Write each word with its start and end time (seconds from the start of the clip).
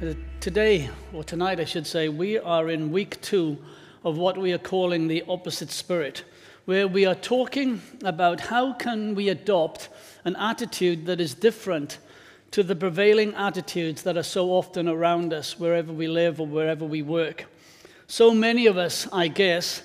Uh, 0.09 0.15
Today, 0.41 0.89
or 1.13 1.23
tonight, 1.23 1.61
I 1.61 1.67
should 1.67 1.87
say, 1.87 2.09
we 2.09 2.39
are 2.39 2.71
in 2.71 2.91
week 2.91 3.21
two 3.21 3.59
of 4.03 4.17
what 4.17 4.39
we 4.39 4.51
are 4.55 4.59
calling 4.59 5.09
the 5.09 5.25
opposite 5.29 5.71
spirit, 5.71 6.25
where 6.65 6.89
we 6.89 7.05
are 7.05 7.15
talking 7.15 7.83
about 8.03 8.41
how 8.41 8.73
can 8.73 9.15
we 9.15 9.29
adopt 9.29 9.91
an 10.25 10.37
attitude 10.37 11.05
that 11.05 11.21
is 11.21 11.35
different 11.35 11.99
to 12.51 12.63
the 12.63 12.77
prevailing 12.77 13.35
attitudes 13.35 14.03
that 14.03 14.17
are 14.17 14.23
so 14.23 14.51
often 14.51 14.89
around 14.89 15.33
us, 15.33 15.59
wherever 15.59 15.93
we 15.93 16.09
live 16.09 16.41
or 16.41 16.47
wherever 16.47 16.85
we 16.85 17.03
work. 17.03 17.47
So 18.07 18.33
many 18.33 18.67
of 18.67 18.79
us, 18.79 19.07
I 19.13 19.29
guess, 19.29 19.83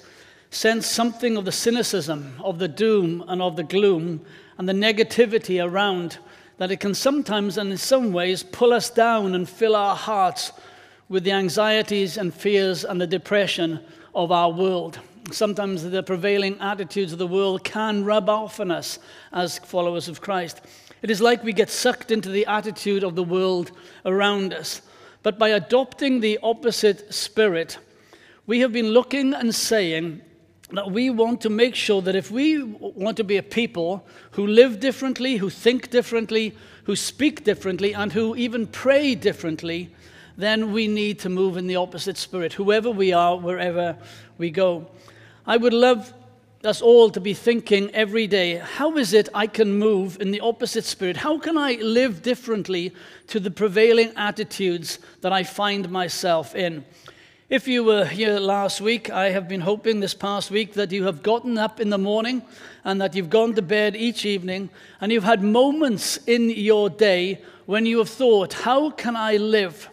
sense 0.50 0.86
something 0.86 1.36
of 1.36 1.46
the 1.46 1.52
cynicism, 1.52 2.36
of 2.42 2.60
the 2.60 2.68
doom, 2.68 3.23
and 3.28 3.42
of 3.42 3.56
the 3.56 3.64
gloom, 3.64 4.26
and 4.58 4.70
the 4.70 4.73
negativity 4.73 5.64
around 5.64 6.20
that 6.58 6.72
it 6.72 6.80
can 6.80 6.94
sometimes, 6.94 7.58
and 7.58 7.72
in 7.72 7.78
some 7.78 8.14
ways, 8.14 8.44
pull 8.44 8.72
us 8.72 8.90
down 8.90 9.36
and 9.36 9.50
fill 9.50 9.76
our 9.76 9.95
hearts 9.95 10.52
with 11.09 11.23
the 11.23 11.32
anxieties 11.32 12.18
and 12.18 12.34
fears 12.34 12.86
and 12.86 13.02
the 13.02 13.08
depression 13.08 13.80
of 14.16 14.32
our 14.32 14.52
world. 14.52 15.00
Sometimes 15.32 15.84
the 15.84 16.04
prevailing 16.04 16.59
attitudes 16.59 17.12
of 17.14 17.20
the 17.20 17.28
world 17.28 17.64
can 17.64 18.06
rub 18.06 18.30
off 18.30 18.59
on 18.59 18.72
us 18.72 19.00
as 19.32 19.59
followers 19.59 20.08
of 20.08 20.22
Christ. 20.22 20.62
It 21.04 21.12
is 21.12 21.22
like 21.22 21.44
we 21.44 21.52
get 21.52 21.70
sucked 21.70 22.12
into 22.12 22.30
the 22.30 22.46
attitude 22.46 23.04
of 23.04 23.16
the 23.16 23.24
world 23.24 23.74
around 24.06 24.54
us. 24.54 24.82
But 25.22 25.38
by 25.38 25.50
adopting 25.50 26.22
the 26.22 26.40
opposite 26.42 27.14
spirit, 27.14 27.78
we 28.48 28.62
have 28.62 28.72
been 28.72 28.88
looking 28.88 29.34
and 29.34 29.54
saying 29.54 30.22
that 30.72 30.92
we 30.92 31.10
want 31.10 31.42
to 31.42 31.50
make 31.50 31.76
sure 31.76 32.02
that 32.02 32.16
if 32.16 32.32
we 32.32 32.64
want 32.64 33.18
to 33.18 33.23
be 33.26 33.36
a 33.36 33.44
people 33.44 34.08
who 34.32 34.48
live 34.48 34.80
differently, 34.80 35.38
who 35.38 35.50
think 35.50 35.92
differently, 35.92 36.56
who 36.86 36.95
speak 36.95 37.44
differently, 37.44 37.94
and 37.94 38.14
who 38.14 38.34
even 38.38 38.66
pray 38.66 39.14
differently, 39.14 39.94
then 40.38 40.72
we 40.72 40.88
need 40.88 41.20
to 41.20 41.30
move 41.30 41.58
in 41.58 41.67
the 41.67 41.76
opposite 41.76 42.17
spirit, 42.17 42.54
whoever 42.54 42.90
we 42.90 43.12
are, 43.12 43.38
wherever 43.38 43.98
we 44.38 44.50
go. 44.50 44.88
I 45.45 45.58
would 45.58 45.73
love 45.73 46.14
us 46.66 46.81
all 46.81 47.09
to 47.09 47.19
be 47.19 47.33
thinking 47.33 47.89
every 47.94 48.28
day 48.28 48.56
how 48.56 48.97
is 48.97 49.14
it 49.14 49.30
I 49.33 49.47
can 49.47 49.78
move 49.78 50.17
in 50.22 50.31
the 50.31 50.39
opposite 50.39 50.86
spirit? 50.86 51.17
How 51.17 51.38
can 51.38 51.58
I 51.58 51.73
live 51.73 52.22
differently 52.22 52.94
to 53.28 53.39
the 53.39 53.52
prevailing 53.52 54.14
attitudes 54.16 55.00
that 55.22 55.33
I 55.33 55.44
find 55.44 55.89
myself 55.89 56.55
in? 56.55 56.86
If 57.50 57.67
you 57.67 57.83
were 57.83 58.05
here 58.05 58.39
last 58.39 58.81
week, 58.81 59.09
I 59.09 59.30
have 59.30 59.47
been 59.47 59.61
hoping 59.61 60.00
this 60.00 60.14
past 60.14 60.50
week 60.50 60.73
that 60.73 60.92
you 60.92 61.03
have 61.03 61.22
gotten 61.22 61.58
up 61.58 61.80
in 61.80 61.89
the 61.89 61.97
morning 61.97 62.42
and 62.83 63.00
that 63.02 63.14
you've 63.14 63.30
gone 63.30 63.53
to 63.55 63.61
bed 63.61 63.95
each 63.95 64.25
evening 64.25 64.70
and 65.02 65.11
you've 65.11 65.23
had 65.23 65.44
moments 65.44 66.17
in 66.25 66.50
your 66.50 66.89
day 66.89 67.42
when 67.66 67.86
you 67.86 67.98
have 68.00 68.09
thought, 68.09 68.53
how 68.53 68.89
can 68.89 69.16
I 69.16 69.38
live? 69.38 69.89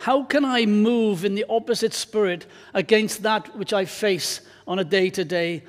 How 0.00 0.22
can 0.22 0.44
I 0.44 0.66
move 0.66 1.24
in 1.24 1.34
the 1.34 1.46
opposite 1.48 1.92
spirit 1.92 2.46
against 2.72 3.22
that 3.22 3.56
which 3.56 3.72
I 3.72 3.84
face 3.84 4.40
on 4.70 4.78
a 4.78 4.84
day 4.84 5.10
to 5.10 5.24
day 5.24 5.62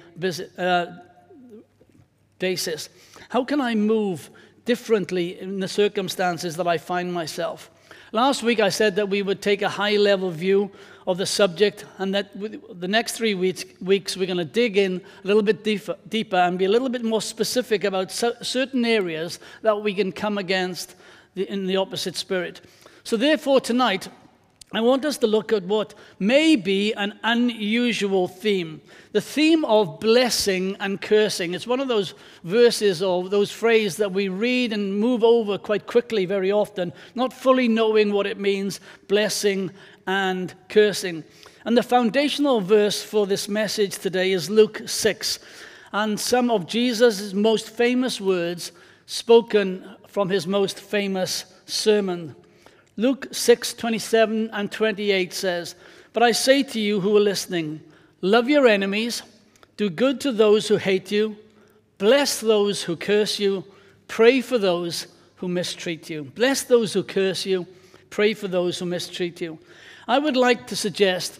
basis? 2.38 2.90
How 3.30 3.44
can 3.44 3.60
I 3.60 3.74
move 3.74 4.30
differently 4.64 5.40
in 5.40 5.60
the 5.60 5.68
circumstances 5.68 6.56
that 6.58 6.68
I 6.68 6.78
find 6.78 7.12
myself? 7.12 7.72
Last 8.12 8.44
week 8.44 8.60
I 8.60 8.70
said 8.70 8.96
that 8.98 9.10
we 9.10 9.24
would 9.24 9.42
take 9.42 9.64
a 9.64 9.70
high 9.70 9.98
level 9.98 10.30
view 10.30 10.70
of 11.08 11.18
the 11.18 11.26
subject, 11.26 11.84
and 11.98 12.14
that 12.14 12.30
the 12.40 12.88
next 12.88 13.14
three 13.14 13.34
weeks, 13.34 13.66
weeks 13.82 14.16
we're 14.16 14.28
going 14.28 14.38
to 14.38 14.46
dig 14.46 14.78
in 14.78 15.02
a 15.24 15.28
little 15.28 15.42
bit 15.42 15.64
deeper, 15.64 15.96
deeper 16.08 16.36
and 16.36 16.60
be 16.60 16.66
a 16.66 16.70
little 16.70 16.90
bit 16.90 17.04
more 17.04 17.24
specific 17.24 17.84
about 17.84 18.12
certain 18.12 18.86
areas 18.86 19.40
that 19.64 19.82
we 19.82 19.96
can 19.96 20.12
come 20.12 20.38
against 20.38 20.94
in 21.36 21.66
the 21.66 21.78
opposite 21.78 22.16
spirit. 22.16 22.62
So, 23.04 23.18
therefore, 23.18 23.62
tonight 23.62 24.10
I 24.74 24.80
want 24.80 25.04
us 25.04 25.18
to 25.18 25.28
look 25.28 25.52
at 25.52 25.64
what 25.64 25.94
may 26.18 26.56
be 26.56 26.94
an 26.94 27.20
unusual 27.24 28.28
theme 28.28 28.82
the 29.12 29.20
theme 29.20 29.66
of 29.66 30.00
blessing 30.00 30.78
and 30.80 31.02
cursing. 31.02 31.54
It's 31.54 31.68
one 31.68 31.82
of 31.82 31.90
those 31.90 32.14
verses 32.46 33.04
or 33.04 33.28
those 33.28 33.52
phrases 33.52 33.98
that 33.98 34.14
we 34.14 34.30
read 34.30 34.72
and 34.72 34.98
move 34.98 35.22
over 35.22 35.58
quite 35.58 35.86
quickly 35.86 36.26
very 36.26 36.50
often, 36.50 36.94
not 37.14 37.34
fully 37.34 37.68
knowing 37.68 38.14
what 38.14 38.26
it 38.26 38.40
means 38.40 38.80
blessing 39.10 39.72
and 40.08 40.54
cursing. 40.70 41.26
And 41.66 41.78
the 41.78 41.84
foundational 41.84 42.62
verse 42.62 43.04
for 43.04 43.28
this 43.28 43.50
message 43.50 43.98
today 43.98 44.32
is 44.32 44.50
Luke 44.50 44.82
6, 44.86 45.40
and 45.92 46.18
some 46.18 46.50
of 46.50 46.66
Jesus' 46.66 47.34
most 47.34 47.70
famous 47.70 48.22
words 48.22 48.72
spoken 49.06 49.98
from 50.08 50.30
his 50.30 50.48
most 50.48 50.80
famous 50.80 51.44
sermon. 51.66 52.34
Luke 53.02 53.30
6 53.32 53.74
27 53.74 54.52
and 54.54 54.72
28 54.72 55.34
says, 55.34 55.74
But 56.14 56.22
I 56.22 56.34
say 56.34 56.62
to 56.62 56.80
you 56.80 57.00
who 57.00 57.18
are 57.18 57.22
listening, 57.22 57.82
love 58.22 58.48
your 58.48 58.68
enemies, 58.68 59.24
do 59.76 59.90
good 59.90 60.22
to 60.22 60.32
those 60.32 60.68
who 60.68 60.78
hate 60.78 61.12
you, 61.12 61.36
bless 61.98 62.40
those 62.40 62.84
who 62.84 62.96
curse 62.96 63.40
you, 63.40 63.66
pray 64.08 64.40
for 64.40 64.60
those 64.60 65.08
who 65.38 65.48
mistreat 65.48 66.12
you. 66.12 66.26
Bless 66.26 66.62
those 66.62 66.94
who 66.94 67.02
curse 67.02 67.44
you, 67.44 67.66
pray 68.12 68.36
for 68.36 68.48
those 68.48 68.78
who 68.78 68.86
mistreat 68.86 69.42
you. 69.42 69.58
I 70.08 70.20
would 70.20 70.38
like 70.38 70.68
to 70.68 70.76
suggest 70.76 71.40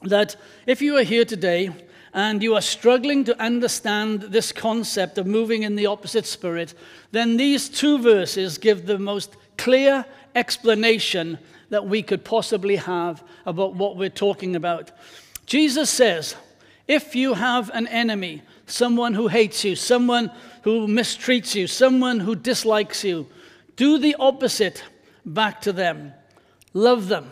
that 0.00 0.34
if 0.66 0.80
you 0.80 0.96
are 0.96 1.02
here 1.02 1.26
today 1.26 1.72
and 2.14 2.42
you 2.42 2.54
are 2.54 2.62
struggling 2.62 3.22
to 3.24 3.38
understand 3.38 4.22
this 4.22 4.50
concept 4.50 5.18
of 5.18 5.26
moving 5.26 5.62
in 5.62 5.76
the 5.76 5.84
opposite 5.84 6.24
spirit, 6.24 6.72
then 7.12 7.36
these 7.36 7.68
two 7.68 7.98
verses 7.98 8.56
give 8.56 8.86
the 8.86 8.98
most 8.98 9.36
clear 9.58 10.06
explanation 10.36 11.38
that 11.70 11.86
we 11.86 12.02
could 12.02 12.24
possibly 12.24 12.76
have 12.76 13.24
about 13.44 13.74
what 13.74 13.96
we're 13.96 14.08
talking 14.08 14.54
about. 14.54 14.92
Jesus 15.46 15.90
says, 15.90 16.36
if 16.86 17.16
you 17.16 17.34
have 17.34 17.70
an 17.70 17.88
enemy, 17.88 18.42
someone 18.66 19.14
who 19.14 19.26
hates 19.26 19.64
you, 19.64 19.74
someone 19.74 20.30
who 20.62 20.86
mistreats 20.86 21.54
you, 21.54 21.66
someone 21.66 22.20
who 22.20 22.36
dislikes 22.36 23.02
you, 23.02 23.26
do 23.74 23.98
the 23.98 24.14
opposite 24.20 24.84
back 25.24 25.60
to 25.62 25.72
them. 25.72 26.12
Love 26.72 27.08
them, 27.08 27.30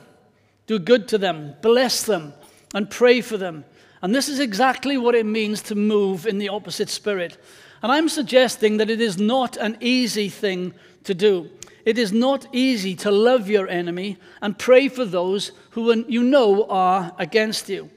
do 0.67 0.79
good 0.79 1.07
to 1.09 1.19
them, 1.19 1.55
bless 1.61 2.03
them, 2.03 2.33
and 2.75 2.91
pray 2.91 3.21
for 3.21 3.37
them. 3.37 3.65
And 4.03 4.15
this 4.15 4.29
is 4.29 4.41
exactly 4.41 4.97
what 4.97 5.15
it 5.15 5.27
means 5.27 5.63
to 5.63 5.75
move 5.75 6.27
in 6.27 6.39
the 6.39 6.49
opposite 6.49 6.89
spirit. 6.89 7.37
And 7.83 7.93
I'm 7.93 8.09
suggesting 8.09 8.79
that 8.79 8.91
it 8.91 9.01
is 9.01 9.19
not 9.19 9.57
an 9.57 9.77
easy 9.81 10.29
thing 10.29 10.75
to 11.05 11.15
do. 11.15 11.51
It 11.85 11.99
is 11.99 12.13
not 12.13 12.47
easy 12.53 12.95
to 12.97 13.11
love 13.11 13.51
your 13.51 13.69
enemy 13.69 14.17
and 14.41 14.59
pray 14.59 14.89
for 14.89 15.05
those 15.05 15.53
who 15.71 16.05
you 16.09 16.23
know 16.23 16.65
are 16.69 17.13
against 17.19 17.69
you. 17.69 17.91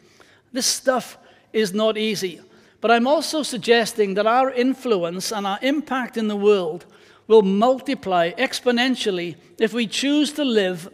This 0.52 0.66
stuff 0.66 1.18
is 1.54 1.74
not 1.74 1.98
easy. 1.98 2.42
But 2.82 2.92
I'm 2.92 3.08
also 3.08 3.44
suggesting 3.44 4.14
that 4.16 4.28
our 4.28 4.52
influence 4.52 5.32
and 5.32 5.48
our 5.48 5.60
impact 5.62 6.18
in 6.18 6.28
the 6.28 6.36
world 6.36 6.86
will 7.28 7.42
multiply 7.42 8.32
exponentially 8.32 9.36
if 9.58 9.74
we 9.74 9.88
choose 9.88 10.32
to 10.34 10.46
live 10.46 10.90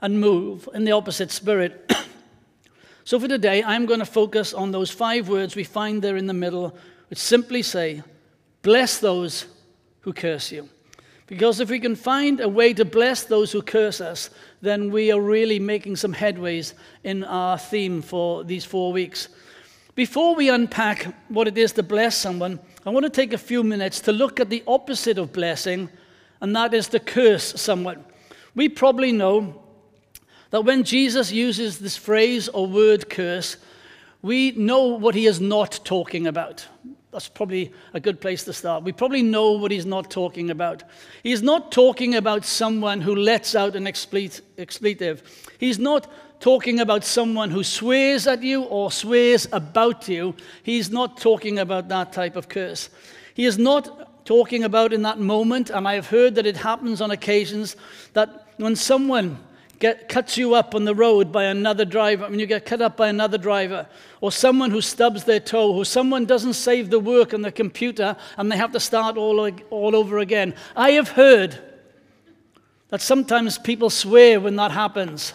and 0.00 0.20
move 0.20 0.68
in 0.74 0.84
the 0.84 0.92
opposite 0.92 1.30
spirit. 1.30 1.92
so 3.04 3.20
for 3.20 3.28
today, 3.28 3.62
I'm 3.62 3.86
going 3.86 4.00
to 4.00 4.06
focus 4.06 4.54
on 4.54 4.70
those 4.70 4.90
five 4.90 5.28
words 5.28 5.56
we 5.56 5.64
find 5.64 6.00
there 6.00 6.16
in 6.16 6.26
the 6.26 6.34
middle, 6.34 6.76
which 7.08 7.18
simply 7.18 7.62
say, 7.62 8.02
Bless 8.62 8.98
those 8.98 9.46
who 10.00 10.12
curse 10.12 10.50
you. 10.50 10.68
Because 11.26 11.58
if 11.58 11.70
we 11.70 11.80
can 11.80 11.96
find 11.96 12.40
a 12.40 12.48
way 12.48 12.72
to 12.74 12.84
bless 12.84 13.24
those 13.24 13.50
who 13.50 13.60
curse 13.60 14.00
us, 14.00 14.30
then 14.62 14.92
we 14.92 15.10
are 15.10 15.20
really 15.20 15.58
making 15.58 15.96
some 15.96 16.14
headways 16.14 16.74
in 17.02 17.24
our 17.24 17.58
theme 17.58 18.00
for 18.00 18.44
these 18.44 18.64
four 18.64 18.92
weeks. 18.92 19.28
Before 19.96 20.34
we 20.36 20.50
unpack 20.50 21.14
what 21.28 21.48
it 21.48 21.58
is 21.58 21.72
to 21.72 21.82
bless 21.82 22.16
someone, 22.16 22.60
I 22.84 22.90
want 22.90 23.04
to 23.04 23.10
take 23.10 23.32
a 23.32 23.38
few 23.38 23.64
minutes 23.64 24.00
to 24.02 24.12
look 24.12 24.38
at 24.38 24.50
the 24.50 24.62
opposite 24.66 25.18
of 25.18 25.32
blessing, 25.32 25.88
and 26.40 26.54
that 26.54 26.74
is 26.74 26.88
to 26.88 27.00
curse 27.00 27.60
someone. 27.60 28.04
We 28.54 28.68
probably 28.68 29.10
know 29.10 29.62
that 30.50 30.64
when 30.64 30.84
Jesus 30.84 31.32
uses 31.32 31.78
this 31.78 31.96
phrase 31.96 32.48
or 32.48 32.66
word 32.66 33.10
curse, 33.10 33.56
we 34.22 34.52
know 34.52 34.84
what 34.84 35.14
he 35.14 35.26
is 35.26 35.40
not 35.40 35.80
talking 35.84 36.26
about. 36.26 36.66
That's 37.16 37.30
probably 37.30 37.72
a 37.94 37.98
good 37.98 38.20
place 38.20 38.44
to 38.44 38.52
start. 38.52 38.84
We 38.84 38.92
probably 38.92 39.22
know 39.22 39.52
what 39.52 39.70
he's 39.70 39.86
not 39.86 40.10
talking 40.10 40.50
about. 40.50 40.82
He's 41.22 41.42
not 41.42 41.72
talking 41.72 42.14
about 42.14 42.44
someone 42.44 43.00
who 43.00 43.16
lets 43.16 43.54
out 43.54 43.74
an 43.74 43.86
expletive. 43.86 45.22
He's 45.56 45.78
not 45.78 46.12
talking 46.40 46.78
about 46.78 47.04
someone 47.04 47.50
who 47.50 47.64
swears 47.64 48.26
at 48.26 48.42
you 48.42 48.64
or 48.64 48.92
swears 48.92 49.48
about 49.50 50.06
you. 50.10 50.34
He's 50.62 50.90
not 50.90 51.16
talking 51.16 51.58
about 51.58 51.88
that 51.88 52.12
type 52.12 52.36
of 52.36 52.50
curse. 52.50 52.90
He 53.32 53.46
is 53.46 53.56
not 53.56 54.26
talking 54.26 54.64
about 54.64 54.92
in 54.92 55.00
that 55.00 55.18
moment, 55.18 55.70
and 55.70 55.88
I 55.88 55.94
have 55.94 56.08
heard 56.08 56.34
that 56.34 56.44
it 56.44 56.58
happens 56.58 57.00
on 57.00 57.12
occasions 57.12 57.76
that 58.12 58.46
when 58.58 58.76
someone 58.76 59.38
get, 59.78 60.08
cuts 60.08 60.36
you 60.36 60.54
up 60.54 60.74
on 60.74 60.84
the 60.84 60.94
road 60.94 61.32
by 61.32 61.44
another 61.44 61.84
driver, 61.84 62.28
when 62.28 62.38
you 62.38 62.46
get 62.46 62.64
cut 62.64 62.80
up 62.80 62.96
by 62.96 63.08
another 63.08 63.38
driver, 63.38 63.86
or 64.20 64.32
someone 64.32 64.70
who 64.70 64.80
stubs 64.80 65.24
their 65.24 65.40
toe, 65.40 65.72
or 65.72 65.84
someone 65.84 66.24
doesn't 66.24 66.54
save 66.54 66.90
the 66.90 66.98
work 66.98 67.34
on 67.34 67.42
the 67.42 67.52
computer 67.52 68.16
and 68.36 68.50
they 68.50 68.56
have 68.56 68.72
to 68.72 68.80
start 68.80 69.16
all, 69.16 69.50
all 69.70 69.96
over 69.96 70.18
again. 70.18 70.54
I 70.74 70.92
have 70.92 71.10
heard 71.10 71.58
that 72.88 73.00
sometimes 73.00 73.58
people 73.58 73.90
swear 73.90 74.40
when 74.40 74.56
that 74.56 74.70
happens, 74.70 75.34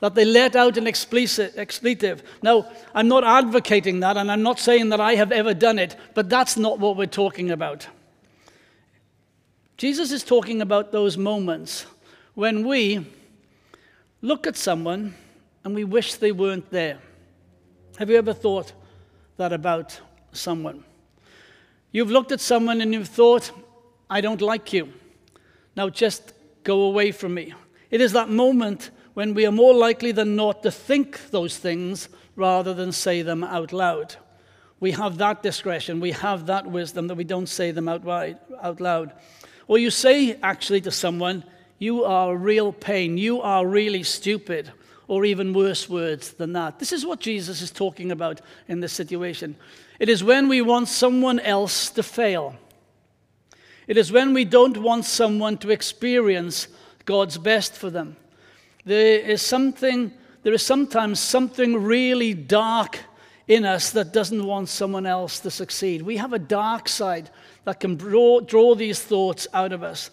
that 0.00 0.14
they 0.14 0.24
let 0.24 0.56
out 0.56 0.76
an 0.76 0.86
expletive. 0.86 2.22
Now, 2.42 2.70
I'm 2.94 3.08
not 3.08 3.24
advocating 3.24 4.00
that, 4.00 4.16
and 4.16 4.30
I'm 4.30 4.42
not 4.42 4.58
saying 4.58 4.90
that 4.90 5.00
I 5.00 5.14
have 5.14 5.32
ever 5.32 5.54
done 5.54 5.78
it, 5.78 5.96
but 6.14 6.28
that's 6.28 6.56
not 6.56 6.78
what 6.78 6.96
we're 6.96 7.06
talking 7.06 7.50
about. 7.50 7.86
Jesus 9.76 10.12
is 10.12 10.22
talking 10.22 10.60
about 10.60 10.92
those 10.92 11.16
moments 11.16 11.86
when 12.34 12.66
we 12.66 13.06
look 14.22 14.46
at 14.46 14.56
someone 14.56 15.14
and 15.64 15.74
we 15.74 15.84
wish 15.84 16.14
they 16.14 16.32
weren't 16.32 16.70
there. 16.70 16.98
Have 17.98 18.08
you 18.08 18.16
ever 18.16 18.32
thought 18.32 18.72
that 19.36 19.52
about 19.52 20.00
someone? 20.32 20.84
You've 21.90 22.10
looked 22.10 22.32
at 22.32 22.40
someone 22.40 22.80
and 22.80 22.94
you've 22.94 23.08
thought, 23.08 23.50
I 24.08 24.20
don't 24.20 24.40
like 24.40 24.72
you. 24.72 24.92
Now 25.76 25.90
just 25.90 26.32
go 26.64 26.82
away 26.82 27.12
from 27.12 27.34
me. 27.34 27.52
It 27.90 28.00
is 28.00 28.12
that 28.12 28.30
moment 28.30 28.90
when 29.14 29.34
we 29.34 29.44
are 29.44 29.52
more 29.52 29.74
likely 29.74 30.12
than 30.12 30.36
not 30.36 30.62
to 30.62 30.70
think 30.70 31.30
those 31.30 31.58
things 31.58 32.08
rather 32.36 32.72
than 32.72 32.92
say 32.92 33.22
them 33.22 33.44
out 33.44 33.72
loud. 33.72 34.16
We 34.80 34.92
have 34.92 35.18
that 35.18 35.42
discretion, 35.42 36.00
we 36.00 36.12
have 36.12 36.46
that 36.46 36.66
wisdom 36.66 37.08
that 37.08 37.16
we 37.16 37.24
don't 37.24 37.48
say 37.48 37.70
them 37.70 37.88
out, 37.88 38.02
wide, 38.02 38.38
out 38.60 38.80
loud. 38.80 39.12
Or 39.68 39.78
you 39.78 39.90
say 39.90 40.38
actually 40.42 40.80
to 40.82 40.90
someone, 40.90 41.44
You 41.82 42.04
are 42.04 42.36
real 42.36 42.72
pain, 42.72 43.18
you 43.18 43.42
are 43.42 43.66
really 43.66 44.04
stupid, 44.04 44.70
or 45.08 45.24
even 45.24 45.52
worse 45.52 45.88
words 45.88 46.30
than 46.30 46.52
that. 46.52 46.78
This 46.78 46.92
is 46.92 47.04
what 47.04 47.18
Jesus 47.18 47.60
is 47.60 47.72
talking 47.72 48.12
about 48.12 48.40
in 48.68 48.78
this 48.78 48.92
situation. 48.92 49.56
It 49.98 50.08
is 50.08 50.22
when 50.22 50.46
we 50.46 50.62
want 50.62 50.86
someone 50.86 51.40
else 51.40 51.90
to 51.90 52.04
fail. 52.04 52.54
It 53.88 53.96
is 53.96 54.12
when 54.12 54.32
we 54.32 54.44
don't 54.44 54.76
want 54.76 55.06
someone 55.06 55.58
to 55.58 55.70
experience 55.70 56.68
God's 57.04 57.36
best 57.36 57.72
for 57.72 57.90
them. 57.90 58.14
There 58.84 59.18
is 59.18 59.42
something, 59.42 60.12
there 60.44 60.54
is 60.54 60.62
sometimes 60.62 61.18
something 61.18 61.82
really 61.82 62.32
dark 62.32 63.00
in 63.48 63.64
us 63.64 63.90
that 63.90 64.12
doesn't 64.12 64.46
want 64.46 64.68
someone 64.68 65.04
else 65.04 65.40
to 65.40 65.50
succeed. 65.50 66.02
We 66.02 66.18
have 66.18 66.32
a 66.32 66.38
dark 66.38 66.88
side 66.88 67.28
that 67.64 67.80
can 67.80 67.96
draw, 67.96 68.38
draw 68.38 68.76
these 68.76 69.02
thoughts 69.02 69.48
out 69.52 69.72
of 69.72 69.82
us. 69.82 70.12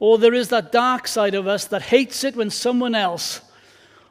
Or 0.00 0.18
there 0.18 0.34
is 0.34 0.48
that 0.48 0.72
dark 0.72 1.08
side 1.08 1.34
of 1.34 1.48
us 1.48 1.64
that 1.66 1.82
hates 1.82 2.24
it 2.24 2.36
when 2.36 2.50
someone 2.50 2.94
else 2.94 3.40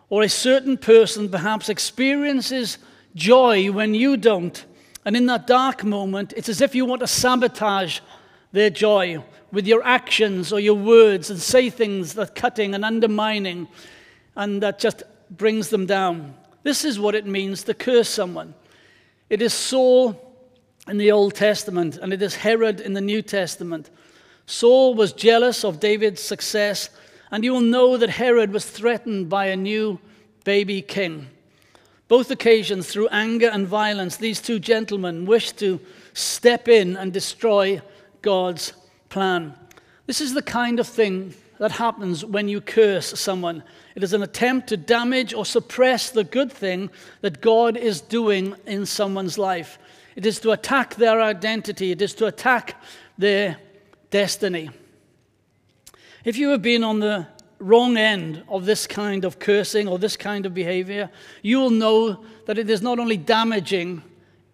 or 0.09 0.23
a 0.23 0.29
certain 0.29 0.77
person 0.77 1.29
perhaps 1.29 1.69
experiences 1.69 2.77
joy 3.15 3.71
when 3.71 3.93
you 3.93 4.17
don't. 4.17 4.65
And 5.05 5.15
in 5.15 5.25
that 5.27 5.47
dark 5.47 5.83
moment, 5.83 6.33
it's 6.35 6.49
as 6.49 6.61
if 6.61 6.75
you 6.75 6.85
want 6.85 7.01
to 7.01 7.07
sabotage 7.07 7.99
their 8.51 8.69
joy 8.69 9.23
with 9.51 9.67
your 9.67 9.83
actions 9.83 10.51
or 10.51 10.59
your 10.59 10.75
words 10.75 11.29
and 11.29 11.39
say 11.39 11.69
things 11.69 12.13
that 12.13 12.35
cutting 12.35 12.73
and 12.73 12.83
undermining 12.83 13.67
and 14.35 14.61
that 14.61 14.79
just 14.79 15.03
brings 15.31 15.69
them 15.69 15.85
down. 15.85 16.35
This 16.63 16.83
is 16.83 16.99
what 16.99 17.15
it 17.15 17.25
means 17.25 17.63
to 17.63 17.73
curse 17.73 18.09
someone. 18.09 18.53
It 19.29 19.41
is 19.41 19.53
Saul 19.53 20.21
in 20.87 20.97
the 20.97 21.11
Old 21.11 21.33
Testament 21.33 21.97
and 21.97 22.13
it 22.13 22.21
is 22.21 22.35
Herod 22.35 22.79
in 22.79 22.93
the 22.93 23.01
New 23.01 23.21
Testament. 23.21 23.89
Saul 24.47 24.95
was 24.95 25.11
jealous 25.11 25.63
of 25.65 25.79
David's 25.81 26.21
success, 26.21 26.89
and 27.31 27.43
you 27.43 27.51
will 27.51 27.61
know 27.61 27.97
that 27.97 28.09
Herod 28.09 28.51
was 28.51 28.65
threatened 28.65 29.29
by 29.29 29.47
a 29.47 29.57
new 29.57 29.99
baby 30.45 30.81
king. 30.81 31.27
Both 32.07 32.31
occasions, 32.31 32.87
through 32.87 33.09
anger 33.09 33.49
and 33.49 33.67
violence, 33.67 34.15
these 34.15 34.39
two 34.39 34.59
gentlemen 34.59 35.25
wished 35.25 35.57
to 35.59 35.81
step 36.13 36.69
in 36.69 36.95
and 36.95 37.11
destroy 37.11 37.81
God's 38.21 38.71
plan. 39.09 39.53
This 40.05 40.21
is 40.21 40.33
the 40.33 40.41
kind 40.41 40.79
of 40.79 40.87
thing 40.87 41.33
that 41.59 41.71
happens 41.71 42.23
when 42.23 42.47
you 42.47 42.61
curse 42.61 43.19
someone. 43.19 43.61
It 43.95 44.03
is 44.03 44.13
an 44.13 44.23
attempt 44.23 44.69
to 44.69 44.77
damage 44.77 45.33
or 45.33 45.45
suppress 45.45 46.09
the 46.09 46.23
good 46.23 46.53
thing 46.53 46.89
that 47.19 47.41
God 47.41 47.75
is 47.75 47.99
doing 47.99 48.55
in 48.65 48.85
someone's 48.85 49.37
life. 49.37 49.77
It 50.15 50.25
is 50.25 50.39
to 50.39 50.51
attack 50.51 50.95
their 50.95 51.21
identity, 51.21 51.91
it 51.91 52.01
is 52.01 52.13
to 52.15 52.27
attack 52.27 52.81
their 53.17 53.57
destiny. 54.09 54.69
If 56.23 56.37
you 56.37 56.49
have 56.49 56.61
been 56.61 56.83
on 56.83 56.99
the 56.99 57.27
wrong 57.59 57.97
end 57.97 58.43
of 58.47 58.65
this 58.65 58.85
kind 58.85 59.25
of 59.25 59.39
cursing 59.39 59.87
or 59.87 59.97
this 59.97 60.17
kind 60.17 60.45
of 60.45 60.53
behavior, 60.53 61.09
you 61.41 61.59
will 61.59 61.69
know 61.69 62.23
that 62.45 62.57
it 62.57 62.69
is 62.69 62.81
not 62.81 62.99
only 62.99 63.17
damaging, 63.17 64.03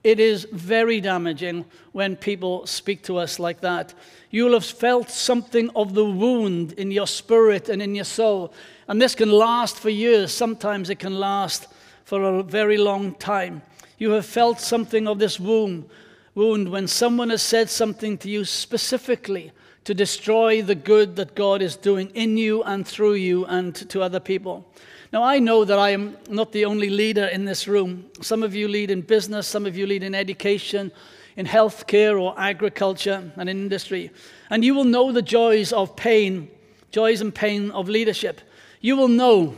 it 0.03 0.19
is 0.19 0.47
very 0.51 0.99
damaging 0.99 1.65
when 1.91 2.15
people 2.15 2.65
speak 2.65 3.03
to 3.03 3.17
us 3.17 3.39
like 3.39 3.61
that. 3.61 3.93
You 4.29 4.45
will 4.45 4.53
have 4.53 4.65
felt 4.65 5.09
something 5.09 5.69
of 5.75 5.93
the 5.93 6.05
wound 6.05 6.73
in 6.73 6.91
your 6.91 7.07
spirit 7.07 7.69
and 7.69 7.81
in 7.81 7.95
your 7.95 8.05
soul. 8.05 8.53
And 8.87 9.01
this 9.01 9.15
can 9.15 9.31
last 9.31 9.77
for 9.77 9.89
years. 9.89 10.33
Sometimes 10.33 10.89
it 10.89 10.99
can 10.99 11.19
last 11.19 11.67
for 12.03 12.23
a 12.23 12.43
very 12.43 12.77
long 12.77 13.15
time. 13.15 13.61
You 13.97 14.11
have 14.11 14.25
felt 14.25 14.59
something 14.59 15.07
of 15.07 15.19
this 15.19 15.39
wound, 15.39 15.89
wound 16.35 16.69
when 16.69 16.87
someone 16.87 17.29
has 17.29 17.41
said 17.41 17.69
something 17.69 18.17
to 18.19 18.29
you 18.29 18.45
specifically 18.45 19.51
to 19.83 19.93
destroy 19.93 20.61
the 20.61 20.75
good 20.75 21.15
that 21.17 21.35
God 21.35 21.61
is 21.61 21.75
doing 21.75 22.09
in 22.13 22.37
you 22.37 22.63
and 22.63 22.87
through 22.87 23.15
you 23.15 23.45
and 23.45 23.75
to 23.89 24.01
other 24.01 24.19
people. 24.19 24.65
Now, 25.11 25.23
I 25.23 25.39
know 25.39 25.63
that 25.65 25.77
I 25.77 25.91
am 25.91 26.17
not 26.29 26.51
the 26.51 26.65
only 26.65 26.89
leader 26.89 27.25
in 27.25 27.45
this 27.45 27.67
room. 27.67 28.05
Some 28.21 28.41
of 28.41 28.55
you 28.55 28.67
lead 28.67 28.89
in 28.89 29.01
business, 29.01 29.47
some 29.47 29.65
of 29.65 29.77
you 29.77 29.85
lead 29.85 30.01
in 30.01 30.15
education, 30.15 30.91
in 31.35 31.45
healthcare 31.45 32.19
or 32.19 32.33
agriculture 32.39 33.31
and 33.35 33.49
in 33.49 33.57
industry. 33.57 34.11
And 34.49 34.63
you 34.63 34.73
will 34.73 34.85
know 34.85 35.11
the 35.11 35.21
joys 35.21 35.71
of 35.71 35.95
pain, 35.95 36.49
joys 36.91 37.21
and 37.21 37.33
pain 37.33 37.69
of 37.71 37.89
leadership. 37.89 38.41
You 38.81 38.95
will 38.95 39.07
know 39.07 39.55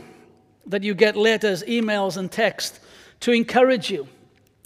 that 0.66 0.82
you 0.82 0.94
get 0.94 1.16
letters, 1.16 1.62
emails, 1.64 2.16
and 2.16 2.30
text 2.30 2.80
to 3.20 3.32
encourage 3.32 3.90
you, 3.90 4.08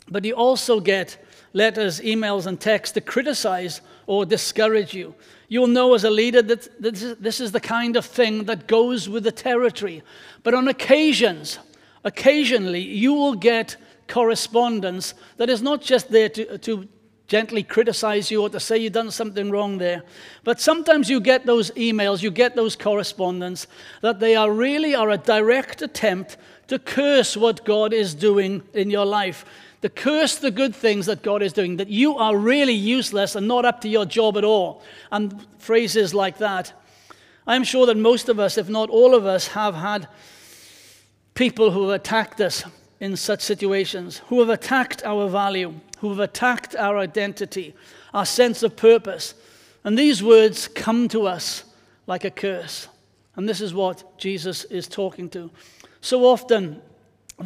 but 0.08 0.24
you 0.24 0.34
also 0.34 0.80
get 0.80 1.16
letters, 1.52 2.00
emails, 2.00 2.46
and 2.46 2.60
texts 2.60 2.94
to 2.94 3.00
criticize 3.00 3.80
or 4.06 4.24
discourage 4.24 4.94
you. 4.94 5.14
You'll 5.48 5.66
know 5.66 5.94
as 5.94 6.04
a 6.04 6.10
leader 6.10 6.42
that 6.42 6.68
this 6.80 7.40
is 7.40 7.52
the 7.52 7.60
kind 7.60 7.96
of 7.96 8.04
thing 8.04 8.44
that 8.44 8.68
goes 8.68 9.08
with 9.08 9.24
the 9.24 9.32
territory. 9.32 10.02
But 10.42 10.54
on 10.54 10.68
occasions, 10.68 11.58
occasionally, 12.04 12.80
you 12.80 13.14
will 13.14 13.34
get 13.34 13.76
correspondence 14.06 15.14
that 15.36 15.50
is 15.50 15.62
not 15.62 15.82
just 15.82 16.10
there 16.10 16.28
to, 16.28 16.58
to 16.58 16.88
gently 17.26 17.62
criticize 17.62 18.28
you 18.30 18.42
or 18.42 18.48
to 18.50 18.58
say 18.58 18.76
you've 18.76 18.92
done 18.92 19.10
something 19.10 19.50
wrong 19.50 19.78
there. 19.78 20.02
But 20.42 20.60
sometimes 20.60 21.08
you 21.08 21.20
get 21.20 21.46
those 21.46 21.70
emails, 21.72 22.22
you 22.22 22.30
get 22.30 22.56
those 22.56 22.74
correspondence 22.74 23.68
that 24.02 24.18
they 24.18 24.34
are 24.34 24.52
really 24.52 24.96
are 24.96 25.10
a 25.10 25.16
direct 25.16 25.80
attempt 25.80 26.36
to 26.66 26.78
curse 26.80 27.36
what 27.36 27.64
God 27.64 27.92
is 27.92 28.14
doing 28.14 28.62
in 28.74 28.90
your 28.90 29.06
life 29.06 29.44
to 29.82 29.88
curse 29.88 30.36
the 30.36 30.50
good 30.50 30.74
things 30.74 31.06
that 31.06 31.22
God 31.22 31.42
is 31.42 31.52
doing, 31.52 31.76
that 31.78 31.88
you 31.88 32.16
are 32.16 32.36
really 32.36 32.74
useless 32.74 33.34
and 33.34 33.48
not 33.48 33.64
up 33.64 33.80
to 33.80 33.88
your 33.88 34.04
job 34.04 34.36
at 34.36 34.44
all, 34.44 34.82
and 35.10 35.46
phrases 35.58 36.14
like 36.14 36.38
that. 36.38 36.72
I'm 37.46 37.64
sure 37.64 37.86
that 37.86 37.96
most 37.96 38.28
of 38.28 38.38
us, 38.38 38.58
if 38.58 38.68
not 38.68 38.90
all 38.90 39.14
of 39.14 39.26
us, 39.26 39.48
have 39.48 39.74
had 39.74 40.06
people 41.34 41.70
who 41.70 41.88
have 41.88 42.00
attacked 42.00 42.40
us 42.40 42.64
in 43.00 43.16
such 43.16 43.40
situations, 43.40 44.18
who 44.28 44.40
have 44.40 44.50
attacked 44.50 45.02
our 45.04 45.28
value, 45.28 45.74
who 45.98 46.10
have 46.10 46.20
attacked 46.20 46.76
our 46.76 46.98
identity, 46.98 47.74
our 48.12 48.26
sense 48.26 48.62
of 48.62 48.76
purpose. 48.76 49.34
And 49.84 49.98
these 49.98 50.22
words 50.22 50.68
come 50.68 51.08
to 51.08 51.26
us 51.26 51.64
like 52.06 52.24
a 52.24 52.30
curse. 52.30 52.88
And 53.36 53.48
this 53.48 53.62
is 53.62 53.72
what 53.72 54.18
Jesus 54.18 54.64
is 54.64 54.86
talking 54.86 55.30
to. 55.30 55.50
So 56.02 56.26
often, 56.26 56.82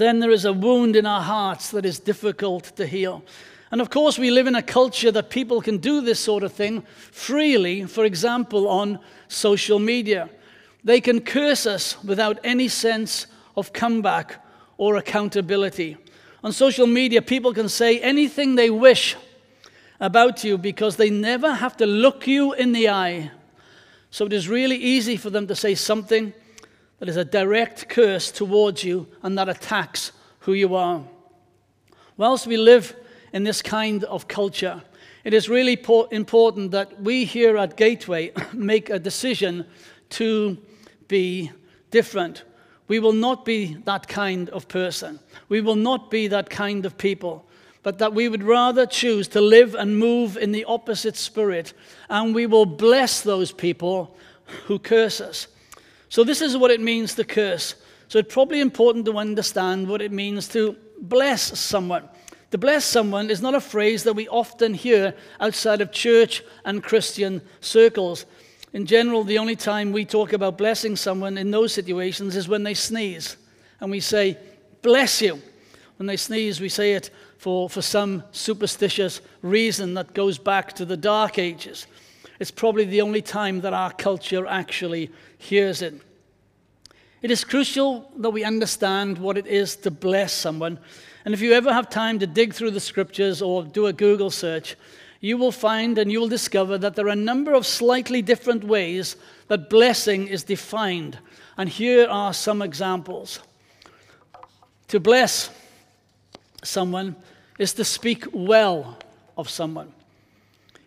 then 0.00 0.20
there 0.20 0.30
is 0.30 0.44
a 0.44 0.52
wound 0.52 0.96
in 0.96 1.06
our 1.06 1.22
hearts 1.22 1.70
that 1.70 1.84
is 1.84 1.98
difficult 1.98 2.64
to 2.76 2.86
heal. 2.86 3.22
And 3.70 3.80
of 3.80 3.90
course, 3.90 4.18
we 4.18 4.30
live 4.30 4.46
in 4.46 4.54
a 4.54 4.62
culture 4.62 5.10
that 5.10 5.30
people 5.30 5.60
can 5.60 5.78
do 5.78 6.00
this 6.00 6.20
sort 6.20 6.42
of 6.42 6.52
thing 6.52 6.82
freely, 7.10 7.84
for 7.84 8.04
example, 8.04 8.68
on 8.68 8.98
social 9.28 9.78
media. 9.78 10.28
They 10.84 11.00
can 11.00 11.20
curse 11.20 11.66
us 11.66 12.02
without 12.04 12.38
any 12.44 12.68
sense 12.68 13.26
of 13.56 13.72
comeback 13.72 14.44
or 14.76 14.96
accountability. 14.96 15.96
On 16.42 16.52
social 16.52 16.86
media, 16.86 17.22
people 17.22 17.54
can 17.54 17.68
say 17.68 18.00
anything 18.00 18.54
they 18.54 18.70
wish 18.70 19.16
about 19.98 20.44
you 20.44 20.58
because 20.58 20.96
they 20.96 21.10
never 21.10 21.54
have 21.54 21.76
to 21.78 21.86
look 21.86 22.26
you 22.26 22.52
in 22.52 22.72
the 22.72 22.90
eye. 22.90 23.30
So 24.10 24.26
it 24.26 24.32
is 24.32 24.48
really 24.48 24.76
easy 24.76 25.16
for 25.16 25.30
them 25.30 25.46
to 25.46 25.56
say 25.56 25.74
something 25.74 26.32
that 27.04 27.10
is 27.10 27.16
a 27.18 27.24
direct 27.26 27.86
curse 27.90 28.30
towards 28.30 28.82
you 28.82 29.06
and 29.22 29.36
that 29.36 29.46
attacks 29.46 30.10
who 30.38 30.54
you 30.54 30.74
are. 30.74 31.02
Whilst 32.16 32.46
we 32.46 32.56
live 32.56 32.96
in 33.30 33.44
this 33.44 33.60
kind 33.60 34.04
of 34.04 34.26
culture, 34.26 34.82
It 35.22 35.34
is 35.34 35.50
really 35.50 35.78
important 36.10 36.70
that 36.70 37.02
we 37.02 37.26
here 37.26 37.58
at 37.58 37.76
Gateway 37.76 38.32
make 38.54 38.88
a 38.88 38.98
decision 38.98 39.66
to 40.10 40.56
be 41.06 41.50
different. 41.90 42.44
We 42.88 43.00
will 43.00 43.12
not 43.12 43.44
be 43.44 43.74
that 43.84 44.08
kind 44.08 44.48
of 44.48 44.66
person. 44.68 45.20
We 45.50 45.60
will 45.60 45.76
not 45.76 46.10
be 46.10 46.28
that 46.28 46.48
kind 46.48 46.86
of 46.86 46.96
people, 46.96 47.44
but 47.82 47.98
that 47.98 48.14
we 48.14 48.30
would 48.30 48.42
rather 48.42 48.86
choose 48.86 49.28
to 49.28 49.42
live 49.42 49.74
and 49.74 49.98
move 49.98 50.38
in 50.38 50.52
the 50.52 50.64
opposite 50.64 51.16
spirit, 51.16 51.74
and 52.08 52.34
we 52.34 52.46
will 52.46 52.66
bless 52.66 53.20
those 53.20 53.52
people 53.52 54.16
who 54.66 54.78
curse 54.78 55.20
us. 55.20 55.48
So, 56.14 56.22
this 56.22 56.42
is 56.42 56.56
what 56.56 56.70
it 56.70 56.80
means 56.80 57.16
to 57.16 57.24
curse. 57.24 57.74
So, 58.06 58.20
it's 58.20 58.32
probably 58.32 58.60
important 58.60 59.04
to 59.06 59.18
understand 59.18 59.88
what 59.88 60.00
it 60.00 60.12
means 60.12 60.46
to 60.50 60.76
bless 61.00 61.58
someone. 61.58 62.08
To 62.52 62.56
bless 62.56 62.84
someone 62.84 63.30
is 63.30 63.42
not 63.42 63.56
a 63.56 63.60
phrase 63.60 64.04
that 64.04 64.12
we 64.12 64.28
often 64.28 64.74
hear 64.74 65.16
outside 65.40 65.80
of 65.80 65.90
church 65.90 66.44
and 66.64 66.84
Christian 66.84 67.42
circles. 67.60 68.26
In 68.72 68.86
general, 68.86 69.24
the 69.24 69.38
only 69.38 69.56
time 69.56 69.90
we 69.90 70.04
talk 70.04 70.32
about 70.32 70.56
blessing 70.56 70.94
someone 70.94 71.36
in 71.36 71.50
those 71.50 71.72
situations 71.72 72.36
is 72.36 72.46
when 72.46 72.62
they 72.62 72.74
sneeze. 72.74 73.36
And 73.80 73.90
we 73.90 73.98
say, 73.98 74.38
bless 74.82 75.20
you. 75.20 75.42
When 75.96 76.06
they 76.06 76.16
sneeze, 76.16 76.60
we 76.60 76.68
say 76.68 76.92
it 76.92 77.10
for, 77.38 77.68
for 77.68 77.82
some 77.82 78.22
superstitious 78.30 79.20
reason 79.42 79.94
that 79.94 80.14
goes 80.14 80.38
back 80.38 80.74
to 80.74 80.84
the 80.84 80.96
Dark 80.96 81.40
Ages. 81.40 81.88
It's 82.38 82.50
probably 82.50 82.84
the 82.84 83.00
only 83.00 83.22
time 83.22 83.60
that 83.62 83.72
our 83.72 83.92
culture 83.92 84.46
actually 84.46 85.10
hears 85.44 85.82
it. 85.82 85.94
It 87.22 87.30
is 87.30 87.44
crucial 87.44 88.10
that 88.18 88.30
we 88.30 88.44
understand 88.44 89.18
what 89.18 89.38
it 89.38 89.46
is 89.46 89.76
to 89.76 89.90
bless 89.90 90.32
someone 90.32 90.78
and 91.24 91.32
if 91.32 91.40
you 91.40 91.52
ever 91.52 91.72
have 91.72 91.88
time 91.88 92.18
to 92.18 92.26
dig 92.26 92.52
through 92.52 92.72
the 92.72 92.80
scriptures 92.80 93.40
or 93.40 93.64
do 93.64 93.86
a 93.86 93.92
Google 93.92 94.30
search, 94.30 94.76
you 95.20 95.38
will 95.38 95.52
find 95.52 95.96
and 95.96 96.12
you 96.12 96.20
will 96.20 96.28
discover 96.28 96.76
that 96.76 96.96
there 96.96 97.06
are 97.06 97.10
a 97.10 97.16
number 97.16 97.54
of 97.54 97.66
slightly 97.66 98.20
different 98.20 98.62
ways 98.62 99.16
that 99.48 99.70
blessing 99.70 100.26
is 100.26 100.42
defined. 100.42 101.18
And 101.56 101.68
here 101.68 102.06
are 102.08 102.34
some 102.34 102.60
examples. 102.60 103.40
To 104.88 105.00
bless 105.00 105.50
someone 106.62 107.16
is 107.58 107.72
to 107.74 107.84
speak 107.84 108.26
well 108.32 108.98
of 109.38 109.48
someone, 109.48 109.92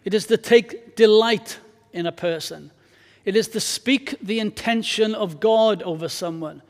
it 0.05 0.13
is 0.13 0.27
to 0.27 0.37
take 0.37 0.95
delight 0.95 1.57
in 1.93 2.05
a 2.05 2.11
person, 2.11 2.71
it 3.27 3.35
is 3.35 3.49
to 3.49 3.59
speak 3.59 4.15
the 4.21 4.39
intention 4.39 5.13
of 5.13 5.41
God 5.41 5.83
over 5.83 6.07
someone. 6.07 6.61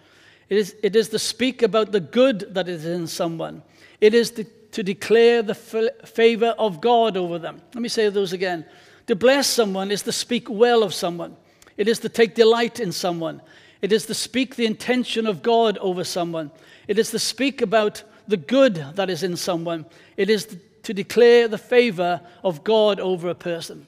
It 0.50 0.58
is, 0.58 0.76
it 0.82 0.96
is 0.96 1.10
to 1.10 1.20
speak 1.20 1.62
about 1.62 1.92
the 1.92 2.00
good 2.00 2.56
that 2.56 2.68
is 2.68 2.84
in 2.84 3.06
someone. 3.06 3.62
It 4.02 4.16
is 4.16 4.32
to, 4.32 4.44
to 4.44 4.82
declare 4.82 5.44
the 5.44 5.54
favor 5.54 6.56
of 6.58 6.82
God 6.82 7.16
over 7.16 7.38
them. 7.38 7.62
Let 7.76 7.82
me 7.84 7.90
say 7.90 8.10
those 8.10 8.34
again. 8.34 8.66
To 9.06 9.16
bless 9.16 9.46
someone 9.46 9.92
is 9.92 10.02
to 10.02 10.12
speak 10.12 10.50
well 10.50 10.82
of 10.82 10.96
someone. 10.96 11.38
It 11.78 11.88
is 11.88 12.00
to 12.00 12.10
take 12.10 12.34
delight 12.34 12.80
in 12.80 12.92
someone. 12.92 13.40
It 13.84 13.92
is 13.92 14.08
to 14.08 14.16
speak 14.16 14.56
the 14.56 14.66
intention 14.66 15.28
of 15.28 15.44
God 15.44 15.78
over 15.78 16.04
someone. 16.04 16.50
It 16.88 16.98
is 16.98 17.12
to 17.12 17.20
speak 17.20 17.62
about 17.62 18.02
the 18.28 18.38
good 18.38 18.84
that 18.96 19.12
is 19.12 19.22
in 19.22 19.38
someone. 19.38 19.86
It 20.18 20.32
is 20.32 20.58
to 20.82 20.92
declare 20.92 21.48
the 21.48 21.60
favor 21.60 22.20
of 22.44 22.64
God 22.64 23.00
over 23.00 23.30
a 23.30 23.36
person. 23.36 23.86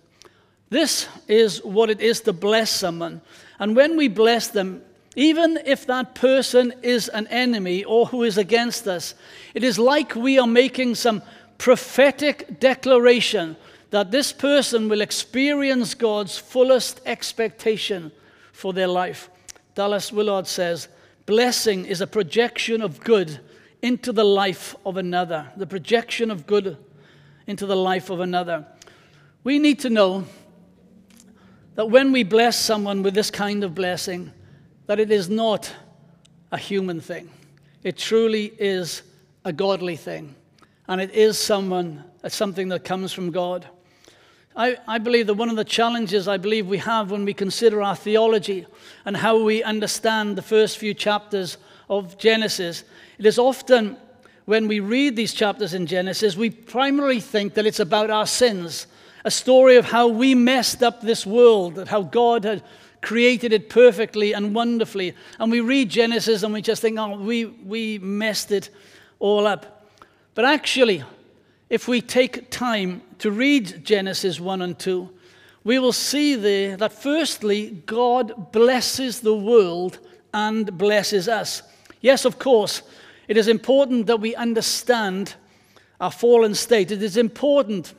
This 0.69 1.07
is 1.27 1.63
what 1.63 1.89
it 1.89 1.99
is 1.99 2.21
to 2.21 2.33
bless 2.33 2.69
someone. 2.69 3.21
And 3.57 3.75
when 3.75 3.97
we 3.97 4.07
bless 4.07 4.47
them, 4.47 4.83
even 5.15 5.59
if 5.65 5.87
that 5.87 6.15
person 6.15 6.73
is 6.83 7.09
an 7.09 7.27
enemy 7.27 7.83
or 7.83 8.05
who 8.05 8.23
is 8.23 8.37
against 8.37 8.87
us, 8.87 9.15
it 9.53 9.63
is 9.63 9.79
like 9.79 10.15
we 10.15 10.37
are 10.37 10.47
making 10.47 10.95
some 10.95 11.23
prophetic 11.57 12.59
declaration 12.59 13.57
that 13.89 14.11
this 14.11 14.31
person 14.31 14.87
will 14.87 15.01
experience 15.01 15.95
God's 15.95 16.37
fullest 16.37 17.01
expectation 17.05 18.11
for 18.53 18.71
their 18.71 18.87
life. 18.87 19.29
Dallas 19.73 20.11
Willard 20.11 20.47
says, 20.47 20.87
Blessing 21.25 21.85
is 21.85 22.01
a 22.01 22.07
projection 22.07 22.81
of 22.81 22.99
good 22.99 23.39
into 23.81 24.11
the 24.11 24.23
life 24.23 24.75
of 24.85 24.97
another. 24.97 25.51
The 25.57 25.67
projection 25.67 26.29
of 26.29 26.45
good 26.45 26.77
into 27.47 27.65
the 27.65 27.75
life 27.75 28.09
of 28.09 28.19
another. 28.19 28.65
We 29.43 29.57
need 29.57 29.79
to 29.79 29.89
know 29.89 30.25
that 31.79 31.85
when 31.85 32.11
we 32.11 32.23
bless 32.23 32.59
someone 32.59 33.03
with 33.03 33.13
this 33.13 33.31
kind 33.31 33.63
of 33.63 33.73
blessing, 33.73 34.33
that 34.87 34.99
it 34.99 35.11
is 35.11 35.29
not 35.29 35.73
a 36.51 36.57
human 36.57 36.99
thing. 36.99 37.29
It 37.83 37.95
truly 37.97 38.51
is 38.59 39.01
a 39.45 39.53
godly 39.53 39.95
thing. 39.95 40.35
And 40.89 40.99
it 40.99 41.11
is 41.11 41.37
someone, 41.37 42.03
uh, 42.21 42.27
something 42.27 42.67
that 42.67 42.83
comes 42.83 43.13
from 43.13 43.31
God. 43.31 43.65
I, 44.57 44.77
I, 44.89 44.97
believe 44.97 45.27
that 45.27 45.35
one 45.35 45.47
of 45.47 45.55
the 45.55 45.63
challenges 45.63 46.27
I 46.27 46.35
believe 46.35 46.67
we 46.67 46.79
have 46.79 47.11
when 47.11 47.23
we 47.23 47.33
consider 47.33 47.81
our 47.81 47.95
theology 47.95 48.65
and 49.05 49.15
how 49.15 49.41
we 49.41 49.63
understand 49.63 50.37
the 50.37 50.41
first 50.41 50.79
few 50.79 50.93
chapters 50.93 51.55
of 51.89 52.17
Genesis, 52.17 52.83
it 53.17 53.25
is 53.25 53.39
often 53.39 53.95
when 54.43 54.67
we 54.67 54.81
read 54.81 55.15
these 55.15 55.33
chapters 55.33 55.73
in 55.73 55.85
Genesis, 55.85 56.35
we 56.35 56.49
primarily 56.49 57.21
think 57.21 57.53
that 57.53 57.65
it's 57.65 57.79
about 57.79 58.09
our 58.09 58.27
sins, 58.27 58.85
a 59.23 59.31
story 59.31 59.75
of 59.75 59.85
how 59.85 60.07
we 60.07 60.35
messed 60.35 60.81
up 60.81 61.01
this 61.01 61.25
world, 61.25 61.75
that 61.75 61.87
how 61.87 62.03
God 62.03 62.43
had 62.43 62.63
created 63.01 63.53
it 63.53 63.69
perfectly 63.69 64.33
and 64.33 64.53
wonderfully. 64.53 65.15
And 65.39 65.51
we 65.51 65.61
read 65.61 65.89
Genesis 65.89 66.43
and 66.43 66.53
we 66.53 66.61
just 66.61 66.81
think, 66.81 66.97
oh, 66.99 67.17
we, 67.17 67.45
we 67.45 67.99
messed 67.99 68.51
it 68.51 68.69
all 69.19 69.47
up. 69.47 69.89
But 70.35 70.45
actually, 70.45 71.03
if 71.69 71.87
we 71.87 72.01
take 72.01 72.49
time 72.49 73.01
to 73.19 73.31
read 73.31 73.83
Genesis 73.83 74.39
1 74.39 74.61
and 74.61 74.77
2, 74.77 75.09
we 75.63 75.79
will 75.79 75.93
see 75.93 76.35
there 76.35 76.77
that 76.77 76.93
firstly, 76.93 77.83
God 77.85 78.51
blesses 78.51 79.19
the 79.19 79.35
world 79.35 79.99
and 80.33 80.77
blesses 80.77 81.27
us. 81.27 81.61
Yes, 82.01 82.25
of 82.25 82.39
course, 82.39 82.81
it 83.27 83.37
is 83.37 83.47
important 83.47 84.07
that 84.07 84.21
we 84.21 84.35
understand 84.35 85.35
our 85.99 86.11
fallen 86.11 86.55
state. 86.55 86.91
It 86.91 87.03
is 87.03 87.17
important 87.17 87.93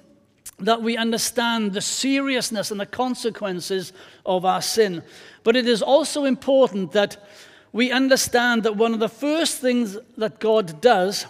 that 0.60 0.82
we 0.82 0.96
understand 0.96 1.72
the 1.72 1.80
seriousness 1.80 2.70
and 2.70 2.80
the 2.80 2.86
consequences 2.86 3.92
of 4.24 4.44
our 4.44 4.62
sin. 4.62 5.02
But 5.42 5.56
it 5.56 5.66
is 5.66 5.82
also 5.82 6.24
important 6.24 6.92
that 6.92 7.28
we 7.72 7.92
understand 7.92 8.64
that 8.64 8.76
one 8.76 8.94
of 8.94 9.00
the 9.00 9.08
first 9.08 9.58
things 9.58 9.96
that 10.16 10.40
God 10.40 10.80
does 10.80 11.26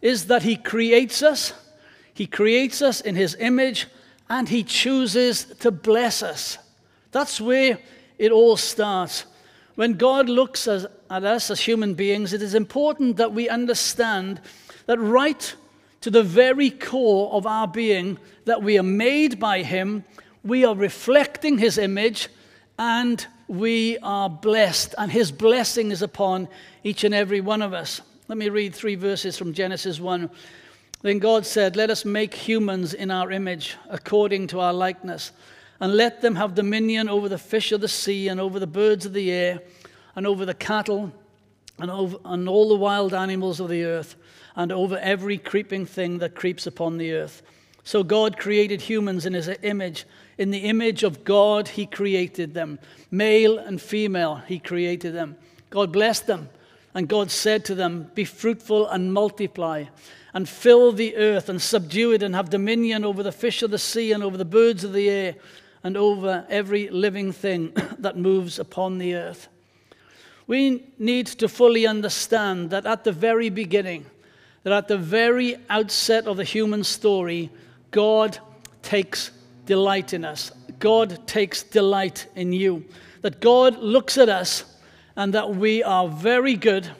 is 0.00 0.26
that 0.26 0.42
He 0.42 0.56
creates 0.56 1.22
us, 1.22 1.52
He 2.14 2.26
creates 2.26 2.82
us 2.82 3.00
in 3.00 3.14
His 3.14 3.36
image, 3.38 3.86
and 4.28 4.48
He 4.48 4.64
chooses 4.64 5.44
to 5.60 5.70
bless 5.70 6.22
us. 6.22 6.58
That's 7.10 7.40
where 7.40 7.78
it 8.18 8.32
all 8.32 8.56
starts. 8.56 9.26
When 9.74 9.94
God 9.94 10.28
looks 10.28 10.66
at 10.66 10.90
us 11.10 11.50
as 11.50 11.60
human 11.60 11.94
beings, 11.94 12.32
it 12.32 12.42
is 12.42 12.54
important 12.54 13.16
that 13.16 13.32
we 13.32 13.48
understand 13.48 14.40
that 14.86 14.98
right 14.98 15.54
to 16.02 16.10
the 16.10 16.22
very 16.22 16.68
core 16.68 17.32
of 17.32 17.46
our 17.46 17.66
being 17.66 18.18
that 18.44 18.62
we 18.62 18.78
are 18.78 18.84
made 18.84 19.40
by 19.40 19.62
Him, 19.62 20.04
we 20.44 20.64
are 20.64 20.74
reflecting 20.74 21.58
His 21.58 21.78
image, 21.78 22.28
and 22.78 23.24
we 23.46 23.98
are 23.98 24.28
blessed, 24.28 24.94
and 24.98 25.10
His 25.10 25.30
blessing 25.30 25.90
is 25.90 26.02
upon 26.02 26.48
each 26.84 27.04
and 27.04 27.14
every 27.14 27.40
one 27.40 27.62
of 27.62 27.72
us. 27.72 28.00
Let 28.26 28.36
me 28.36 28.48
read 28.48 28.74
three 28.74 28.96
verses 28.96 29.38
from 29.38 29.52
Genesis 29.52 30.00
1. 30.00 30.28
Then 31.02 31.18
God 31.18 31.46
said, 31.46 31.76
Let 31.76 31.90
us 31.90 32.04
make 32.04 32.34
humans 32.34 32.94
in 32.94 33.10
our 33.10 33.30
image, 33.30 33.76
according 33.88 34.48
to 34.48 34.60
our 34.60 34.72
likeness, 34.72 35.30
and 35.80 35.94
let 35.94 36.20
them 36.20 36.34
have 36.34 36.54
dominion 36.54 37.08
over 37.08 37.28
the 37.28 37.38
fish 37.38 37.70
of 37.70 37.80
the 37.80 37.88
sea, 37.88 38.26
and 38.26 38.40
over 38.40 38.58
the 38.58 38.66
birds 38.66 39.06
of 39.06 39.12
the 39.12 39.30
air, 39.30 39.60
and 40.16 40.26
over 40.26 40.44
the 40.44 40.54
cattle, 40.54 41.12
and, 41.78 41.90
over, 41.90 42.16
and 42.24 42.48
all 42.48 42.68
the 42.68 42.74
wild 42.76 43.14
animals 43.14 43.60
of 43.60 43.68
the 43.68 43.84
earth 43.84 44.16
and 44.56 44.70
over 44.70 44.98
every 44.98 45.38
creeping 45.38 45.86
thing 45.86 46.18
that 46.18 46.34
creeps 46.34 46.66
upon 46.66 46.98
the 46.98 47.12
earth. 47.12 47.42
So 47.84 48.04
God 48.04 48.38
created 48.38 48.82
humans 48.82 49.26
in 49.26 49.32
his 49.32 49.50
image. 49.62 50.04
In 50.38 50.50
the 50.50 50.58
image 50.58 51.02
of 51.02 51.24
God, 51.24 51.68
he 51.68 51.86
created 51.86 52.54
them. 52.54 52.78
Male 53.10 53.58
and 53.58 53.80
female, 53.80 54.36
he 54.46 54.58
created 54.58 55.14
them. 55.14 55.36
God 55.70 55.92
blessed 55.92 56.26
them. 56.26 56.48
And 56.94 57.08
God 57.08 57.30
said 57.30 57.64
to 57.66 57.74
them, 57.74 58.10
Be 58.14 58.24
fruitful 58.24 58.86
and 58.88 59.12
multiply, 59.12 59.84
and 60.34 60.48
fill 60.48 60.92
the 60.92 61.16
earth, 61.16 61.48
and 61.48 61.60
subdue 61.60 62.12
it, 62.12 62.22
and 62.22 62.34
have 62.34 62.50
dominion 62.50 63.04
over 63.04 63.22
the 63.22 63.32
fish 63.32 63.62
of 63.62 63.70
the 63.70 63.78
sea, 63.78 64.12
and 64.12 64.22
over 64.22 64.36
the 64.36 64.44
birds 64.44 64.84
of 64.84 64.92
the 64.92 65.08
air, 65.08 65.34
and 65.82 65.96
over 65.96 66.46
every 66.50 66.88
living 66.90 67.32
thing 67.32 67.72
that 67.98 68.18
moves 68.18 68.58
upon 68.58 68.98
the 68.98 69.14
earth. 69.14 69.48
We 70.46 70.84
need 70.98 71.26
to 71.26 71.48
fully 71.48 71.86
understand 71.86 72.70
that 72.70 72.86
at 72.86 73.04
the 73.04 73.12
very 73.12 73.48
beginning, 73.48 74.06
that 74.64 74.72
at 74.72 74.88
the 74.88 74.98
very 74.98 75.56
outset 75.70 76.26
of 76.26 76.36
the 76.36 76.44
human 76.44 76.84
story, 76.84 77.50
God 77.90 78.38
takes 78.82 79.30
delight 79.66 80.12
in 80.12 80.24
us. 80.24 80.50
God 80.78 81.26
takes 81.26 81.62
delight 81.62 82.26
in 82.34 82.52
you. 82.52 82.84
That 83.22 83.40
God 83.40 83.78
looks 83.78 84.18
at 84.18 84.28
us 84.28 84.64
and 85.16 85.32
that 85.34 85.54
we 85.54 85.82
are 85.82 86.08
very 86.08 86.54
good. 86.54 86.90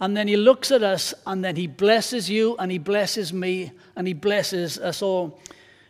And 0.00 0.16
then 0.16 0.28
He 0.28 0.36
looks 0.36 0.70
at 0.70 0.82
us 0.82 1.14
and 1.26 1.44
then 1.44 1.56
He 1.56 1.66
blesses 1.66 2.30
you 2.30 2.56
and 2.58 2.70
He 2.70 2.78
blesses 2.78 3.32
me 3.32 3.72
and 3.94 4.06
He 4.06 4.14
blesses 4.14 4.78
us 4.78 5.02
all. 5.02 5.40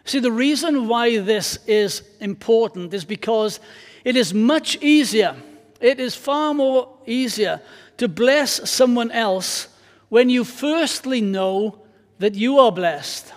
See, 0.04 0.20
the 0.20 0.32
reason 0.32 0.86
why 0.86 1.18
this 1.18 1.58
is 1.66 2.02
important 2.20 2.94
is 2.94 3.04
because 3.04 3.58
it 4.04 4.16
is 4.16 4.32
much 4.32 4.76
easier, 4.80 5.36
it 5.80 6.00
is 6.00 6.14
far 6.14 6.54
more 6.54 6.96
easier 7.06 7.60
to 7.98 8.08
bless 8.08 8.68
someone 8.68 9.10
else 9.10 9.68
when 10.08 10.30
you 10.30 10.44
firstly 10.44 11.20
know 11.20 11.78
that 12.18 12.34
you 12.34 12.58
are 12.58 12.72
blessed. 12.72 13.32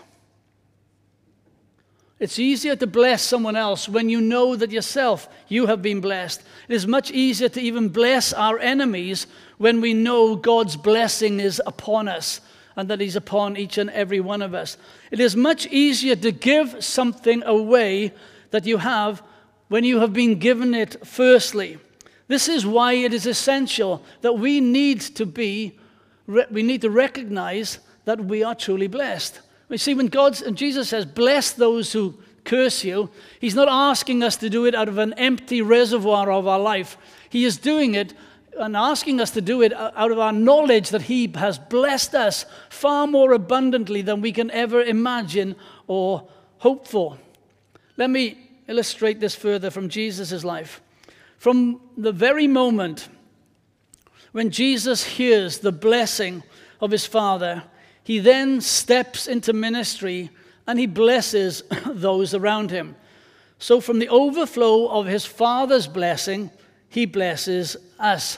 It's 2.19 2.37
easier 2.37 2.75
to 2.75 2.85
bless 2.85 3.21
someone 3.21 3.55
else 3.55 3.87
when 3.87 4.09
you 4.09 4.19
know 4.19 4.55
that 4.57 4.71
yourself 4.71 5.29
you 5.47 5.67
have 5.67 5.81
been 5.81 6.01
blessed. 6.01 6.43
It 6.67 6.75
is 6.75 6.85
much 6.85 7.11
easier 7.11 7.47
to 7.49 7.61
even 7.61 7.89
bless 7.89 8.33
our 8.33 8.59
enemies 8.59 9.25
when 9.57 9.79
we 9.79 9.93
know 9.93 10.35
God's 10.35 10.75
blessing 10.75 11.39
is 11.39 11.61
upon 11.65 12.09
us 12.09 12.41
and 12.75 12.89
that 12.89 12.99
He's 12.99 13.15
upon 13.15 13.55
each 13.55 13.77
and 13.77 13.89
every 13.91 14.19
one 14.19 14.41
of 14.41 14.53
us. 14.53 14.77
It 15.11 15.21
is 15.21 15.35
much 15.35 15.65
easier 15.67 16.15
to 16.17 16.31
give 16.31 16.83
something 16.83 17.41
away 17.43 18.11
that 18.51 18.65
you 18.65 18.77
have 18.77 19.23
when 19.69 19.85
you 19.85 20.01
have 20.01 20.11
been 20.11 20.39
given 20.39 20.73
it 20.73 21.07
firstly. 21.07 21.77
This 22.29 22.47
is 22.47 22.65
why 22.65 22.93
it 22.93 23.11
is 23.11 23.25
essential 23.25 24.03
that 24.21 24.33
we 24.33 24.61
need 24.61 25.01
to 25.01 25.25
be, 25.25 25.77
we 26.27 26.63
need 26.63 26.81
to 26.81 26.89
recognize 26.91 27.79
that 28.05 28.23
we 28.23 28.43
are 28.43 28.53
truly 28.53 28.87
blessed. 28.87 29.41
We 29.67 29.77
see 29.77 29.95
when 29.95 30.07
God 30.07 30.39
and 30.43 30.55
Jesus 30.55 30.89
says, 30.89 31.05
bless 31.05 31.51
those 31.51 31.91
who 31.91 32.19
curse 32.45 32.83
you, 32.83 33.09
he's 33.41 33.55
not 33.55 33.67
asking 33.67 34.21
us 34.21 34.37
to 34.37 34.49
do 34.49 34.65
it 34.65 34.75
out 34.75 34.87
of 34.87 34.99
an 34.99 35.13
empty 35.13 35.61
reservoir 35.63 36.31
of 36.31 36.47
our 36.47 36.59
life. 36.59 36.97
He 37.29 37.45
is 37.45 37.57
doing 37.57 37.95
it 37.95 38.13
and 38.59 38.75
asking 38.75 39.19
us 39.19 39.31
to 39.31 39.41
do 39.41 39.63
it 39.63 39.73
out 39.73 40.11
of 40.11 40.19
our 40.19 40.31
knowledge 40.31 40.89
that 40.89 41.03
he 41.03 41.31
has 41.35 41.57
blessed 41.57 42.13
us 42.13 42.45
far 42.69 43.07
more 43.07 43.33
abundantly 43.33 44.03
than 44.03 44.21
we 44.21 44.31
can 44.31 44.51
ever 44.51 44.83
imagine 44.83 45.55
or 45.87 46.27
hope 46.59 46.87
for. 46.87 47.17
Let 47.97 48.11
me 48.11 48.37
illustrate 48.67 49.19
this 49.19 49.33
further 49.33 49.71
from 49.71 49.89
Jesus' 49.89 50.43
life. 50.43 50.79
From 51.39 51.79
the 51.95 52.11
very 52.11 52.47
moment 52.47 53.07
when 54.33 54.51
Jesus 54.51 55.03
hears 55.03 55.59
the 55.59 55.71
blessing 55.71 56.43
of 56.81 56.91
his 56.91 57.05
Father, 57.05 57.63
he 58.03 58.19
then 58.19 58.59
steps 58.59 59.25
into 59.25 59.53
ministry 59.53 60.29
and 60.67 60.77
he 60.77 60.85
blesses 60.85 61.63
those 61.85 62.33
around 62.33 62.71
him. 62.71 62.95
So, 63.57 63.79
from 63.79 63.99
the 63.99 64.09
overflow 64.09 64.87
of 64.87 65.05
his 65.05 65.25
Father's 65.25 65.87
blessing, 65.87 66.51
he 66.89 67.05
blesses 67.05 67.77
us. 67.97 68.37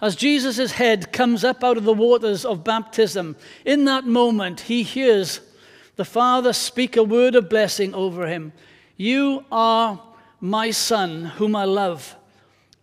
As 0.00 0.16
Jesus' 0.16 0.72
head 0.72 1.12
comes 1.12 1.44
up 1.44 1.62
out 1.62 1.76
of 1.76 1.84
the 1.84 1.92
waters 1.92 2.46
of 2.46 2.64
baptism, 2.64 3.36
in 3.66 3.84
that 3.84 4.06
moment, 4.06 4.60
he 4.60 4.82
hears 4.82 5.40
the 5.96 6.04
Father 6.06 6.54
speak 6.54 6.96
a 6.96 7.04
word 7.04 7.34
of 7.34 7.50
blessing 7.50 7.94
over 7.94 8.26
him. 8.26 8.54
You 8.96 9.44
are 9.52 10.02
my 10.40 10.70
Son, 10.70 11.26
whom 11.26 11.54
I 11.54 11.64
love. 11.64 12.16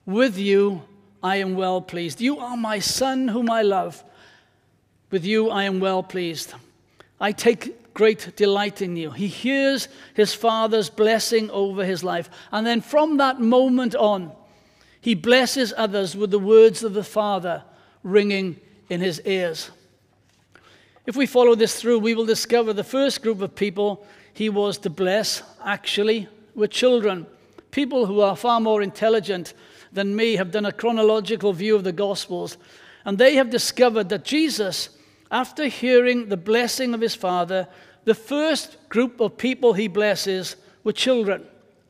With 0.07 0.37
you 0.37 0.83
I 1.21 1.35
am 1.35 1.55
well 1.55 1.81
pleased. 1.81 2.21
You 2.21 2.39
are 2.39 2.55
my 2.55 2.79
Son, 2.79 3.27
whom 3.27 3.51
I 3.51 3.61
love. 3.61 4.03
With 5.11 5.25
you 5.25 5.49
I 5.49 5.65
am 5.65 5.81
well 5.81 6.01
pleased. 6.01 6.53
I 7.19 7.33
take 7.33 7.93
great 7.93 8.35
delight 8.37 8.81
in 8.81 8.95
you. 8.95 9.11
He 9.11 9.27
hears 9.27 9.89
his 10.13 10.33
father's 10.33 10.89
blessing 10.89 11.51
over 11.51 11.83
his 11.83 12.05
life. 12.05 12.29
And 12.53 12.65
then 12.65 12.79
from 12.79 13.17
that 13.17 13.41
moment 13.41 13.95
on, 13.95 14.31
he 15.01 15.13
blesses 15.13 15.73
others 15.75 16.15
with 16.15 16.31
the 16.31 16.39
words 16.39 16.83
of 16.83 16.93
the 16.93 17.03
Father 17.03 17.63
ringing 18.01 18.61
in 18.89 19.01
his 19.01 19.21
ears. 19.25 19.71
If 21.05 21.17
we 21.17 21.25
follow 21.25 21.55
this 21.55 21.81
through, 21.81 21.99
we 21.99 22.15
will 22.15 22.25
discover 22.25 22.71
the 22.71 22.83
first 22.83 23.21
group 23.21 23.41
of 23.41 23.55
people 23.55 24.05
he 24.33 24.47
was 24.47 24.77
to 24.79 24.89
bless 24.89 25.43
actually 25.65 26.29
were 26.55 26.67
children. 26.67 27.25
People 27.71 28.05
who 28.05 28.21
are 28.21 28.37
far 28.37 28.61
more 28.61 28.81
intelligent 28.81 29.53
than 29.91 30.15
me 30.15 30.35
have 30.35 30.51
done 30.51 30.65
a 30.65 30.71
chronological 30.71 31.53
view 31.53 31.75
of 31.75 31.83
the 31.83 31.91
Gospels, 31.91 32.57
and 33.05 33.17
they 33.17 33.35
have 33.35 33.49
discovered 33.49 34.09
that 34.09 34.25
Jesus 34.25 34.89
after 35.31 35.65
hearing 35.67 36.29
the 36.29 36.37
blessing 36.37 36.93
of 36.93 37.01
his 37.01 37.15
father, 37.15 37.67
the 38.05 38.15
first 38.15 38.77
group 38.89 39.19
of 39.19 39.37
people 39.37 39.73
he 39.73 39.87
blesses 39.87 40.55
were 40.83 40.93
children. 40.93 41.45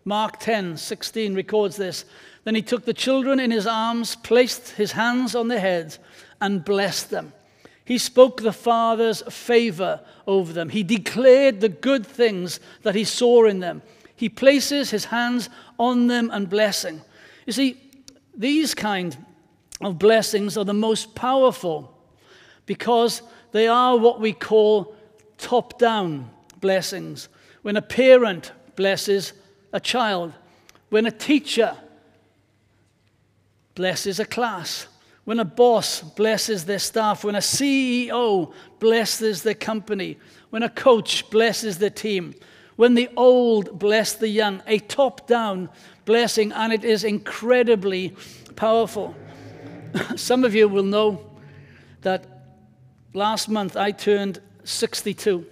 Mark 0.06 0.40
10 0.40 0.78
16 0.78 1.36
records 1.36 1.76
this. 1.76 2.06
Then 2.44 2.56
he 2.56 2.62
took 2.62 2.86
the 2.86 2.94
children 2.94 3.40
in 3.40 3.52
his 3.52 3.68
arms, 3.68 4.16
placed 4.16 4.70
his 4.72 4.94
hands 4.94 5.36
on 5.36 5.50
their 5.50 5.60
heads, 5.60 6.00
and 6.40 6.64
blessed 6.64 7.10
them. 7.10 7.34
He 7.84 7.98
spoke 7.98 8.42
the 8.42 8.54
Father's 8.54 9.22
favor 9.22 10.02
over 10.26 10.52
them. 10.54 10.70
He 10.70 10.84
declared 10.84 11.62
the 11.62 11.70
good 11.70 12.06
things 12.06 12.60
that 12.84 12.96
he 12.96 13.04
saw 13.04 13.46
in 13.46 13.60
them. 13.60 13.82
He 14.16 14.30
places 14.30 14.90
his 14.90 15.06
hands 15.06 15.50
on 15.78 16.08
them 16.08 16.30
and 16.34 16.50
blessing. 16.50 17.02
You 17.46 17.54
see, 17.54 17.78
these 18.38 18.76
kind 18.76 19.18
of 19.82 19.98
blessings 19.98 20.58
are 20.58 20.66
the 20.66 20.74
most 20.74 21.16
powerful 21.16 21.94
because 22.66 23.24
they 23.52 23.68
are 23.68 23.98
what 23.98 24.22
we 24.22 24.32
call 24.32 24.96
top 25.38 25.80
down 25.80 26.30
blessings. 26.60 27.30
When 27.64 27.76
a 27.76 27.82
parent 27.82 28.52
blesses 28.76 29.34
a 29.74 29.80
child, 29.80 30.34
when 30.90 31.06
a 31.06 31.12
teacher 31.12 31.76
blesses 33.76 34.20
a 34.20 34.26
class, 34.26 34.88
when 35.26 35.40
a 35.40 35.46
boss 35.46 36.02
blesses 36.02 36.66
their 36.66 36.80
staff, 36.80 37.24
when 37.24 37.36
a 37.36 37.40
CEO 37.40 38.54
blesses 38.80 39.44
their 39.44 39.54
company, 39.54 40.18
when 40.52 40.64
a 40.64 40.70
coach 40.70 41.30
blesses 41.30 41.78
their 41.78 41.90
team, 41.90 42.34
when 42.76 42.94
the 42.94 43.10
old 43.18 43.78
bless 43.78 44.14
the 44.14 44.30
young, 44.30 44.62
a 44.68 44.80
top 44.80 45.28
down 45.28 45.70
blessing, 46.08 46.54
and 46.54 46.74
it 46.74 46.84
is 46.84 47.04
incredibly 47.04 48.16
powerful. 48.56 49.14
Some 50.16 50.46
of 50.46 50.56
you 50.56 50.68
will 50.68 50.84
know 50.84 51.22
that 52.02 52.26
last 53.14 53.50
month 53.50 53.76
I 53.76 53.92
turned 53.92 54.40
62. 54.64 55.46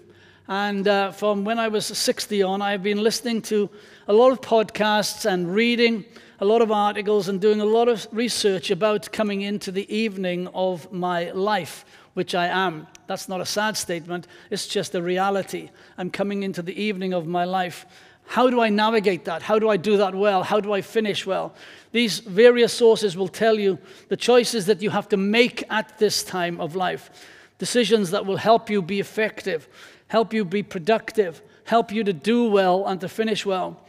And 0.48 0.88
uh, 0.88 1.12
from 1.12 1.44
when 1.44 1.60
I 1.60 1.68
was 1.68 1.86
60 1.86 2.42
on, 2.44 2.62
I've 2.62 2.84
been 2.84 3.04
listening 3.04 3.42
to 3.44 3.70
a 4.08 4.14
lot 4.14 4.32
of 4.32 4.40
podcasts 4.40 5.26
and 5.26 5.54
reading 5.54 6.06
a 6.40 6.46
lot 6.46 6.62
of 6.62 6.72
articles 6.72 7.28
and 7.28 7.42
doing 7.42 7.60
a 7.60 7.66
lot 7.66 7.90
of 7.90 8.08
research 8.12 8.72
about 8.72 9.12
coming 9.12 9.42
into 9.42 9.72
the 9.72 9.94
evening 9.94 10.48
of 10.54 10.90
my 10.92 11.32
life, 11.32 11.84
which 12.14 12.34
I 12.34 12.48
am. 12.48 12.88
That's 13.08 13.28
not 13.28 13.42
a 13.42 13.46
sad 13.46 13.76
statement, 13.76 14.28
it's 14.50 14.68
just 14.68 14.96
a 14.96 15.02
reality. 15.02 15.70
I'm 15.98 16.10
coming 16.10 16.44
into 16.44 16.62
the 16.62 16.80
evening 16.82 17.14
of 17.14 17.28
my 17.28 17.44
life. 17.44 17.86
How 18.28 18.50
do 18.50 18.60
I 18.60 18.70
navigate 18.70 19.26
that? 19.26 19.42
How 19.42 19.60
do 19.60 19.70
I 19.70 19.78
do 19.78 19.98
that 19.98 20.16
well? 20.16 20.44
How 20.44 20.60
do 20.60 20.74
I 20.74 20.82
finish 20.82 21.26
well? 21.26 21.54
These 21.92 22.20
various 22.20 22.74
sources 22.74 23.16
will 23.16 23.28
tell 23.28 23.58
you 23.60 23.78
the 24.10 24.18
choices 24.18 24.66
that 24.66 24.82
you 24.82 24.90
have 24.90 25.08
to 25.10 25.18
make 25.18 25.64
at 25.70 25.98
this 26.00 26.24
time 26.24 26.60
of 26.60 26.76
life 26.76 27.10
decisions 27.58 28.12
that 28.12 28.26
will 28.26 28.38
help 28.38 28.70
you 28.70 28.82
be 28.82 29.00
effective, 29.00 29.70
help 30.08 30.34
you 30.34 30.44
be 30.44 30.62
productive, 30.62 31.42
help 31.64 31.92
you 31.92 32.04
to 32.04 32.14
do 32.14 32.50
well 32.50 32.86
and 32.86 33.00
to 33.02 33.08
finish 33.08 33.46
well. 33.46 33.80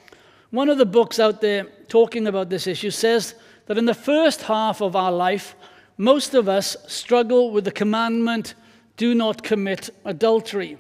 One 0.51 0.68
of 0.68 0.79
the 0.79 0.87
books 0.87 1.18
out 1.18 1.40
there 1.40 1.64
talking 1.88 2.27
about 2.27 2.49
this 2.49 2.66
issue 2.66 2.90
says 2.90 3.35
that 3.66 3.79
in 3.79 3.87
the 3.87 3.94
first 3.94 4.42
half 4.42 4.81
of 4.81 4.94
our 4.94 5.12
life, 5.12 5.57
most 5.99 6.35
of 6.35 6.49
us 6.49 6.77
struggle 6.87 7.51
with 7.51 7.64
the 7.64 7.72
commandment, 7.72 8.55
do 8.96 9.14
not 9.14 9.42
commit 9.42 9.90
adultery. 10.05 10.79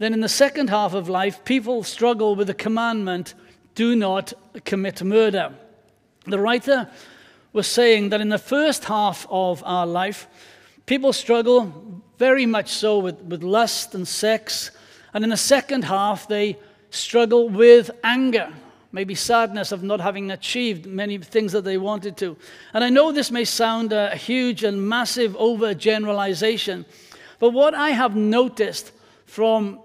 Then 0.00 0.14
in 0.14 0.20
the 0.20 0.30
second 0.30 0.70
half 0.70 0.94
of 0.94 1.10
life, 1.10 1.44
people 1.44 1.82
struggle 1.82 2.34
with 2.34 2.46
the 2.46 2.54
commandment, 2.54 3.34
do 3.74 3.94
not 3.94 4.32
commit 4.64 5.02
murder. 5.02 5.52
The 6.24 6.38
writer 6.38 6.88
was 7.52 7.66
saying 7.66 8.08
that 8.08 8.22
in 8.22 8.30
the 8.30 8.38
first 8.38 8.86
half 8.86 9.26
of 9.28 9.62
our 9.66 9.86
life, 9.86 10.26
people 10.86 11.12
struggle 11.12 12.02
very 12.16 12.46
much 12.46 12.70
so 12.70 12.98
with, 12.98 13.20
with 13.20 13.42
lust 13.42 13.94
and 13.94 14.08
sex. 14.08 14.70
And 15.12 15.22
in 15.22 15.28
the 15.28 15.36
second 15.36 15.84
half, 15.84 16.26
they 16.26 16.56
struggle 16.88 17.50
with 17.50 17.90
anger, 18.02 18.50
maybe 18.92 19.14
sadness 19.14 19.70
of 19.70 19.82
not 19.82 20.00
having 20.00 20.30
achieved 20.30 20.86
many 20.86 21.18
things 21.18 21.52
that 21.52 21.64
they 21.64 21.76
wanted 21.76 22.16
to. 22.16 22.38
And 22.72 22.82
I 22.82 22.88
know 22.88 23.12
this 23.12 23.30
may 23.30 23.44
sound 23.44 23.92
a 23.92 24.16
huge 24.16 24.64
and 24.64 24.88
massive 24.88 25.32
overgeneralization, 25.32 26.86
but 27.38 27.50
what 27.50 27.74
I 27.74 27.90
have 27.90 28.16
noticed 28.16 28.92
from 29.26 29.78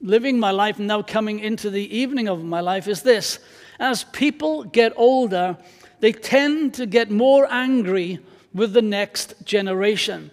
living 0.00 0.38
my 0.38 0.50
life 0.50 0.78
now 0.78 1.02
coming 1.02 1.40
into 1.40 1.70
the 1.70 1.96
evening 1.96 2.28
of 2.28 2.44
my 2.44 2.60
life 2.60 2.88
is 2.88 3.02
this 3.02 3.38
as 3.80 4.04
people 4.04 4.64
get 4.64 4.92
older, 4.96 5.56
they 6.00 6.12
tend 6.12 6.74
to 6.74 6.86
get 6.86 7.10
more 7.10 7.46
angry 7.50 8.18
with 8.52 8.72
the 8.72 8.82
next 8.82 9.34
generation. 9.44 10.30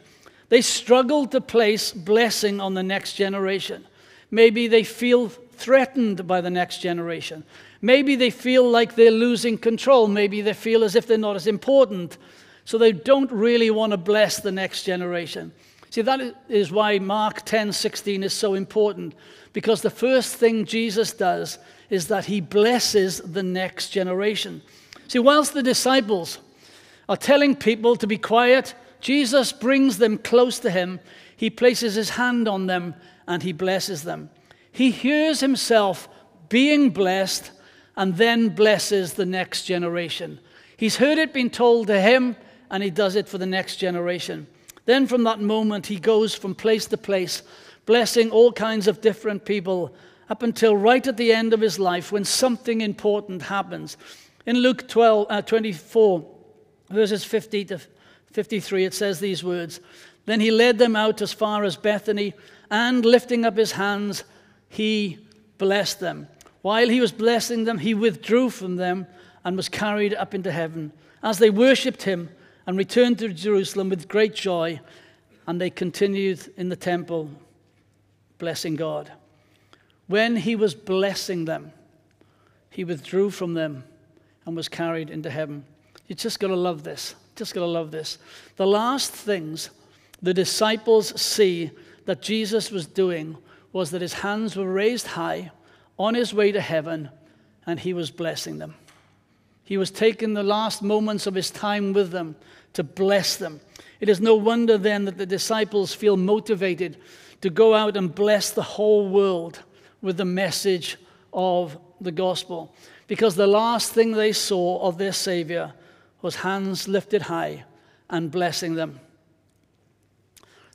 They 0.50 0.62
struggle 0.62 1.28
to 1.28 1.42
place 1.42 1.92
blessing 1.92 2.60
on 2.60 2.74
the 2.74 2.84
next 2.84 3.14
generation. 3.14 3.86
Maybe 4.32 4.68
they 4.68 4.84
feel 4.84 5.30
threatened 5.30 6.28
by 6.28 6.42
the 6.42 6.50
next 6.50 6.80
generation. 6.80 7.44
Maybe 7.82 8.16
they 8.16 8.30
feel 8.30 8.70
like 8.70 8.96
they're 8.96 9.12
losing 9.12 9.58
control. 9.58 10.08
Maybe 10.08 10.42
they 10.42 10.54
feel 10.54 10.84
as 10.84 10.96
if 10.96 11.08
they're 11.08 11.18
not 11.18 11.36
as 11.36 11.48
important. 11.48 12.18
So 12.66 12.78
they 12.78 12.92
don't 12.92 13.32
really 13.32 13.70
want 13.70 13.92
to 13.92 13.98
bless 13.98 14.40
the 14.40 14.52
next 14.52 14.84
generation. 14.84 15.52
See, 15.96 16.02
that 16.02 16.36
is 16.50 16.74
why 16.74 17.00
Mark 17.00 17.46
10 17.46 17.72
16 17.72 18.24
is 18.24 18.34
so 18.34 18.54
important, 18.54 19.16
because 19.54 19.82
the 19.82 19.90
first 19.90 20.36
thing 20.36 20.66
Jesus 20.66 21.14
does 21.14 21.58
is 21.90 22.10
that 22.10 22.26
he 22.26 22.42
blesses 22.42 23.20
the 23.20 23.42
next 23.42 23.92
generation. 23.92 24.62
See, 25.08 25.20
whilst 25.20 25.54
the 25.54 25.64
disciples 25.64 26.40
are 27.08 27.16
telling 27.16 27.56
people 27.56 27.96
to 27.96 28.08
be 28.08 28.18
quiet, 28.18 28.76
Jesus 29.00 29.54
brings 29.54 29.98
them 29.98 30.18
close 30.18 30.60
to 30.60 30.70
him. 30.70 31.00
He 31.38 31.50
places 31.50 31.96
his 31.96 32.10
hand 32.10 32.50
on 32.50 32.68
them 32.68 32.96
and 33.26 33.42
he 33.42 33.54
blesses 33.54 34.04
them. 34.04 34.30
He 34.74 34.92
hears 34.92 35.40
himself 35.40 36.10
being 36.50 36.90
blessed 36.90 37.52
and 37.96 38.18
then 38.18 38.50
blesses 38.50 39.14
the 39.14 39.26
next 39.26 39.64
generation. 39.64 40.42
He's 40.76 40.98
heard 40.98 41.20
it 41.20 41.34
being 41.34 41.52
told 41.52 41.88
to 41.88 42.02
him 42.02 42.36
and 42.70 42.84
he 42.84 42.90
does 42.90 43.16
it 43.16 43.30
for 43.30 43.38
the 43.38 43.46
next 43.46 43.78
generation. 43.78 44.48
Then 44.86 45.08
from 45.08 45.24
that 45.24 45.40
moment, 45.40 45.88
he 45.88 46.00
goes 46.00 46.36
from 46.36 46.56
place 46.56 46.86
to 46.88 46.98
place, 46.98 47.42
blessing 47.86 48.32
all 48.32 48.52
kinds 48.52 48.88
of 48.88 49.02
different 49.02 49.46
people 49.46 49.96
up 50.30 50.44
until 50.44 50.76
right 50.76 51.06
at 51.06 51.18
the 51.18 51.34
end 51.34 51.54
of 51.54 51.62
his 51.62 51.80
life 51.80 52.12
when 52.12 52.24
something 52.24 52.82
important 52.82 53.44
happens. 53.44 53.98
In 54.46 54.58
Luke 54.58 54.88
12, 54.88 55.28
uh, 55.30 55.42
24, 55.42 56.26
verses 56.90 57.24
50 57.24 57.66
to 57.66 57.82
53, 58.32 58.86
it 58.86 58.94
says 58.94 59.20
these 59.20 59.44
words 59.44 59.80
Then 60.26 60.40
he 60.40 60.52
led 60.52 60.78
them 60.78 60.96
out 60.96 61.22
as 61.22 61.34
far 61.34 61.64
as 61.64 61.76
Bethany, 61.76 62.34
and 62.70 63.06
lifting 63.06 63.46
up 63.46 63.58
his 63.58 63.74
hands, 63.74 64.24
he 64.70 65.20
blessed 65.58 66.00
them. 66.00 66.28
While 66.62 66.90
he 66.90 67.00
was 67.00 67.12
blessing 67.12 67.64
them, 67.64 67.78
he 67.78 67.94
withdrew 67.94 68.50
from 68.50 68.76
them 68.76 69.08
and 69.44 69.56
was 69.56 69.70
carried 69.70 70.16
up 70.16 70.34
into 70.34 70.52
heaven. 70.52 70.92
As 71.22 71.38
they 71.38 71.52
worshipped 71.52 72.04
him 72.04 72.30
and 72.68 72.78
returned 72.78 73.20
to 73.20 73.30
Jerusalem 73.30 73.90
with 73.90 74.08
great 74.08 74.34
joy, 74.34 74.80
and 75.48 75.62
they 75.62 75.70
continued 75.70 76.52
in 76.58 76.70
the 76.70 76.76
temple, 76.76 77.30
blessing 78.38 78.76
God. 78.76 79.12
When 80.08 80.36
he 80.36 80.56
was 80.56 80.74
blessing 80.76 81.46
them, 81.46 81.72
he 82.70 82.84
withdrew 82.84 83.30
from 83.30 83.54
them 83.54 83.84
and 84.46 84.56
was 84.56 84.70
carried 84.70 85.10
into 85.10 85.30
heaven. 85.30 85.66
You 86.08 86.16
just 86.16 86.40
got 86.40 86.48
to 86.48 86.56
love 86.56 86.84
this. 86.84 87.16
Just 87.36 87.54
got 87.54 87.62
to 87.62 87.68
love 87.68 87.92
this. 87.92 88.18
The 88.56 88.68
last 88.68 89.12
things 89.12 89.70
the 90.22 90.34
disciples 90.34 91.20
see 91.20 91.72
that 92.06 92.22
Jesus 92.22 92.72
was 92.72 92.86
doing 92.86 93.38
was 93.74 93.92
that 93.92 94.02
his 94.02 94.14
hands 94.14 94.56
were 94.56 94.72
raised 94.72 95.08
high 95.08 95.52
on 96.00 96.16
his 96.16 96.34
way 96.34 96.52
to 96.52 96.62
heaven 96.62 97.10
and 97.66 97.80
he 97.80 97.94
was 97.94 98.12
blessing 98.12 98.58
them. 98.58 98.76
He 99.66 99.78
was 99.78 99.92
taking 99.92 100.34
the 100.34 100.44
last 100.44 100.82
moments 100.82 101.28
of 101.28 101.34
his 101.34 101.52
time 101.52 101.92
with 101.92 102.12
them 102.12 102.36
to 102.74 102.84
bless 102.84 103.36
them. 103.36 103.60
It 104.00 104.10
is 104.10 104.22
no 104.22 104.36
wonder 104.36 104.78
then 104.78 105.06
that 105.06 105.18
the 105.18 105.26
disciples 105.26 105.94
feel 105.94 106.18
motivated 106.18 106.98
to 107.42 107.50
go 107.50 107.74
out 107.74 107.98
and 107.98 108.14
bless 108.14 108.52
the 108.52 108.62
whole 108.62 109.10
world 109.10 109.64
with 110.02 110.18
the 110.18 110.26
message 110.26 110.98
of 111.34 111.78
the 112.00 112.12
gospel. 112.12 112.74
Because 113.08 113.36
the 113.36 113.48
last 113.48 113.92
thing 113.92 114.12
they 114.12 114.32
saw 114.32 114.82
of 114.82 114.98
their 114.98 115.12
Savior 115.12 115.74
was 116.22 116.36
hands 116.38 116.88
lifted 116.88 117.24
high 117.24 117.64
and 118.10 118.32
blessing 118.32 118.76
them. 118.76 119.00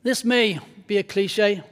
This 0.02 0.24
may 0.24 0.58
be 0.86 0.96
a 0.96 1.02
cliche, 1.02 1.62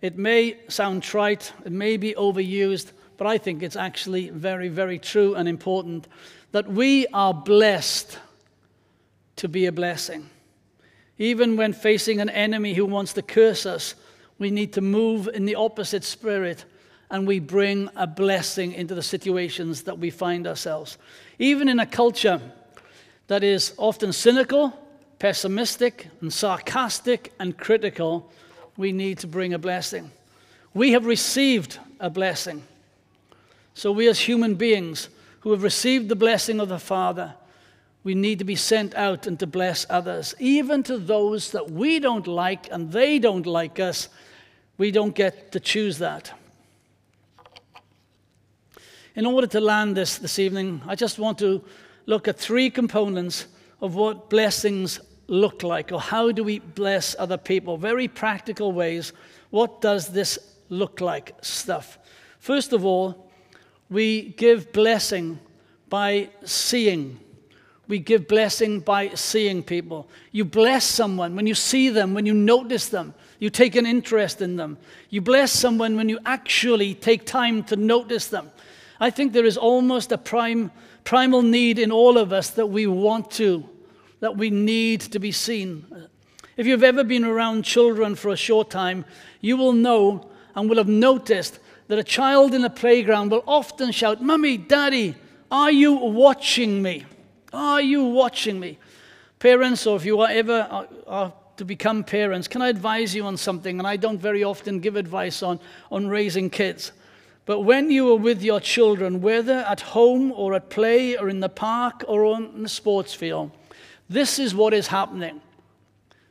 it 0.00 0.16
may 0.16 0.58
sound 0.68 1.02
trite, 1.02 1.52
it 1.64 1.72
may 1.72 1.96
be 1.96 2.14
overused, 2.14 2.92
but 3.16 3.26
I 3.26 3.38
think 3.38 3.62
it's 3.62 3.76
actually 3.76 4.30
very, 4.30 4.68
very 4.68 4.98
true 4.98 5.34
and 5.34 5.48
important 5.48 6.08
that 6.54 6.70
we 6.70 7.04
are 7.08 7.34
blessed 7.34 8.16
to 9.34 9.48
be 9.48 9.66
a 9.66 9.72
blessing. 9.72 10.30
Even 11.18 11.56
when 11.56 11.72
facing 11.72 12.20
an 12.20 12.28
enemy 12.28 12.74
who 12.74 12.86
wants 12.86 13.12
to 13.14 13.22
curse 13.22 13.66
us, 13.66 13.96
we 14.38 14.52
need 14.52 14.72
to 14.74 14.80
move 14.80 15.28
in 15.34 15.46
the 15.46 15.56
opposite 15.56 16.04
spirit 16.04 16.64
and 17.10 17.26
we 17.26 17.40
bring 17.40 17.90
a 17.96 18.06
blessing 18.06 18.72
into 18.72 18.94
the 18.94 19.02
situations 19.02 19.82
that 19.82 19.98
we 19.98 20.10
find 20.10 20.46
ourselves. 20.46 20.96
Even 21.40 21.68
in 21.68 21.80
a 21.80 21.86
culture 21.86 22.40
that 23.26 23.42
is 23.42 23.74
often 23.76 24.12
cynical, 24.12 24.72
pessimistic, 25.18 26.06
and 26.20 26.32
sarcastic 26.32 27.32
and 27.40 27.58
critical, 27.58 28.30
we 28.76 28.92
need 28.92 29.18
to 29.18 29.26
bring 29.26 29.54
a 29.54 29.58
blessing. 29.58 30.08
We 30.72 30.92
have 30.92 31.04
received 31.04 31.80
a 31.98 32.10
blessing. 32.10 32.62
So, 33.74 33.90
we 33.90 34.06
as 34.06 34.20
human 34.20 34.54
beings 34.54 35.08
who 35.44 35.50
have 35.50 35.62
received 35.62 36.08
the 36.08 36.16
blessing 36.16 36.58
of 36.58 36.70
the 36.70 36.78
Father, 36.78 37.34
we 38.02 38.14
need 38.14 38.38
to 38.38 38.46
be 38.46 38.56
sent 38.56 38.94
out 38.94 39.26
and 39.26 39.38
to 39.38 39.46
bless 39.46 39.84
others, 39.90 40.34
even 40.38 40.82
to 40.82 40.96
those 40.96 41.50
that 41.50 41.70
we 41.70 41.98
don't 41.98 42.26
like 42.26 42.66
and 42.72 42.90
they 42.90 43.18
don't 43.18 43.44
like 43.44 43.78
us. 43.78 44.08
We 44.78 44.90
don't 44.90 45.14
get 45.14 45.52
to 45.52 45.60
choose 45.60 45.98
that. 45.98 46.32
In 49.14 49.26
order 49.26 49.46
to 49.48 49.60
land 49.60 49.94
this 49.94 50.16
this 50.16 50.38
evening, 50.38 50.80
I 50.86 50.94
just 50.94 51.18
want 51.18 51.38
to 51.40 51.62
look 52.06 52.26
at 52.26 52.38
three 52.38 52.70
components 52.70 53.46
of 53.82 53.94
what 53.96 54.30
blessings 54.30 54.98
look 55.26 55.62
like, 55.62 55.92
or 55.92 56.00
how 56.00 56.32
do 56.32 56.42
we 56.42 56.58
bless 56.58 57.14
other 57.18 57.36
people? 57.36 57.76
Very 57.76 58.08
practical 58.08 58.72
ways. 58.72 59.12
What 59.50 59.82
does 59.82 60.08
this 60.08 60.38
look 60.70 61.02
like 61.02 61.34
stuff? 61.42 61.98
First 62.38 62.72
of 62.72 62.86
all, 62.86 63.23
we 63.90 64.30
give 64.30 64.72
blessing 64.72 65.38
by 65.88 66.30
seeing. 66.44 67.20
We 67.86 67.98
give 67.98 68.26
blessing 68.26 68.80
by 68.80 69.10
seeing 69.10 69.62
people. 69.62 70.08
You 70.32 70.44
bless 70.44 70.84
someone 70.84 71.36
when 71.36 71.46
you 71.46 71.54
see 71.54 71.90
them, 71.90 72.14
when 72.14 72.26
you 72.26 72.34
notice 72.34 72.88
them, 72.88 73.14
you 73.38 73.50
take 73.50 73.76
an 73.76 73.84
interest 73.84 74.40
in 74.40 74.56
them. 74.56 74.78
You 75.10 75.20
bless 75.20 75.52
someone 75.52 75.96
when 75.96 76.08
you 76.08 76.18
actually 76.24 76.94
take 76.94 77.26
time 77.26 77.62
to 77.64 77.76
notice 77.76 78.28
them. 78.28 78.50
I 79.00 79.10
think 79.10 79.32
there 79.32 79.44
is 79.44 79.58
almost 79.58 80.12
a 80.12 80.18
prime, 80.18 80.70
primal 81.04 81.42
need 81.42 81.78
in 81.78 81.92
all 81.92 82.16
of 82.16 82.32
us 82.32 82.50
that 82.50 82.66
we 82.66 82.86
want 82.86 83.30
to, 83.32 83.68
that 84.20 84.36
we 84.36 84.48
need 84.48 85.02
to 85.02 85.18
be 85.18 85.32
seen. 85.32 85.84
If 86.56 86.66
you've 86.66 86.84
ever 86.84 87.04
been 87.04 87.24
around 87.24 87.64
children 87.64 88.14
for 88.14 88.30
a 88.30 88.36
short 88.36 88.70
time, 88.70 89.04
you 89.40 89.56
will 89.56 89.72
know 89.72 90.30
and 90.54 90.70
will 90.70 90.78
have 90.78 90.88
noticed 90.88 91.58
that 91.88 91.98
a 91.98 92.04
child 92.04 92.54
in 92.54 92.64
a 92.64 92.70
playground 92.70 93.30
will 93.30 93.44
often 93.46 93.92
shout, 93.92 94.22
Mummy, 94.22 94.56
Daddy, 94.56 95.14
are 95.50 95.70
you 95.70 95.92
watching 95.92 96.82
me? 96.82 97.04
Are 97.52 97.80
you 97.80 98.04
watching 98.04 98.58
me? 98.58 98.78
Parents, 99.38 99.86
or 99.86 99.96
if 99.96 100.04
you 100.04 100.20
are 100.20 100.30
ever 100.30 100.66
are, 100.70 100.88
are 101.06 101.32
to 101.56 101.64
become 101.64 102.02
parents, 102.02 102.48
can 102.48 102.62
I 102.62 102.68
advise 102.68 103.14
you 103.14 103.24
on 103.24 103.36
something? 103.36 103.78
And 103.78 103.86
I 103.86 103.96
don't 103.96 104.18
very 104.18 104.42
often 104.42 104.80
give 104.80 104.96
advice 104.96 105.42
on, 105.42 105.60
on 105.92 106.08
raising 106.08 106.50
kids. 106.50 106.92
But 107.46 107.60
when 107.60 107.90
you 107.90 108.10
are 108.10 108.16
with 108.16 108.42
your 108.42 108.58
children, 108.58 109.20
whether 109.20 109.58
at 109.58 109.80
home 109.80 110.32
or 110.32 110.54
at 110.54 110.70
play 110.70 111.16
or 111.16 111.28
in 111.28 111.40
the 111.40 111.48
park 111.48 112.02
or 112.08 112.24
on 112.24 112.62
the 112.62 112.68
sports 112.68 113.12
field, 113.12 113.50
this 114.08 114.38
is 114.38 114.54
what 114.54 114.72
is 114.72 114.86
happening. 114.86 115.40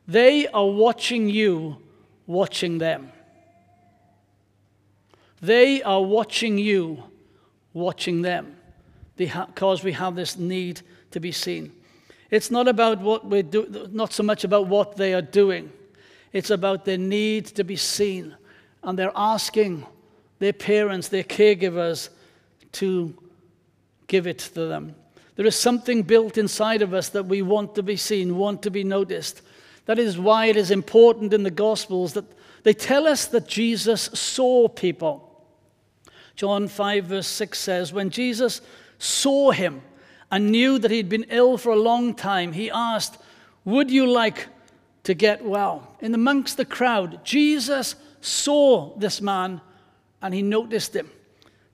They 0.06 0.48
are 0.48 0.66
watching 0.66 1.30
you, 1.30 1.78
watching 2.26 2.78
them. 2.78 3.12
They 5.46 5.82
are 5.82 6.02
watching 6.02 6.56
you, 6.56 7.02
watching 7.74 8.22
them, 8.22 8.56
because 9.16 9.84
we 9.84 9.92
have 9.92 10.16
this 10.16 10.38
need 10.38 10.80
to 11.10 11.20
be 11.20 11.32
seen. 11.32 11.70
It's 12.30 12.50
not 12.50 12.66
about 12.66 13.00
what 13.00 13.26
we 13.26 13.42
do, 13.42 13.88
not 13.92 14.14
so 14.14 14.22
much 14.22 14.44
about 14.44 14.68
what 14.68 14.96
they 14.96 15.12
are 15.12 15.20
doing. 15.20 15.70
It's 16.32 16.48
about 16.48 16.86
their 16.86 16.96
need 16.96 17.44
to 17.56 17.62
be 17.62 17.76
seen. 17.76 18.34
And 18.82 18.98
they're 18.98 19.12
asking, 19.14 19.86
their 20.38 20.54
parents, 20.54 21.08
their 21.08 21.24
caregivers, 21.24 22.08
to 22.72 23.14
give 24.06 24.26
it 24.26 24.38
to 24.38 24.66
them. 24.66 24.94
There 25.36 25.46
is 25.46 25.56
something 25.56 26.02
built 26.04 26.38
inside 26.38 26.80
of 26.80 26.94
us 26.94 27.10
that 27.10 27.26
we 27.26 27.42
want 27.42 27.74
to 27.74 27.82
be 27.82 27.96
seen, 27.96 28.38
want 28.38 28.62
to 28.62 28.70
be 28.70 28.82
noticed. 28.82 29.42
That 29.84 29.98
is 29.98 30.16
why 30.16 30.46
it 30.46 30.56
is 30.56 30.70
important 30.70 31.34
in 31.34 31.42
the 31.42 31.50
Gospels 31.50 32.14
that 32.14 32.24
they 32.62 32.72
tell 32.72 33.06
us 33.06 33.26
that 33.26 33.46
Jesus 33.46 34.04
saw 34.14 34.68
people. 34.68 35.23
John 36.36 36.68
5, 36.68 37.04
verse 37.04 37.26
6 37.26 37.58
says, 37.58 37.92
When 37.92 38.10
Jesus 38.10 38.60
saw 38.98 39.50
him 39.50 39.82
and 40.30 40.50
knew 40.50 40.78
that 40.78 40.90
he'd 40.90 41.08
been 41.08 41.26
ill 41.30 41.56
for 41.56 41.70
a 41.70 41.76
long 41.76 42.14
time, 42.14 42.52
he 42.52 42.70
asked, 42.70 43.18
Would 43.64 43.90
you 43.90 44.06
like 44.06 44.48
to 45.04 45.14
get 45.14 45.44
well? 45.44 45.96
In 46.00 46.14
amongst 46.14 46.56
the 46.56 46.64
crowd, 46.64 47.24
Jesus 47.24 47.94
saw 48.20 48.96
this 48.96 49.20
man 49.20 49.60
and 50.22 50.34
he 50.34 50.42
noticed 50.42 50.96
him. 50.96 51.10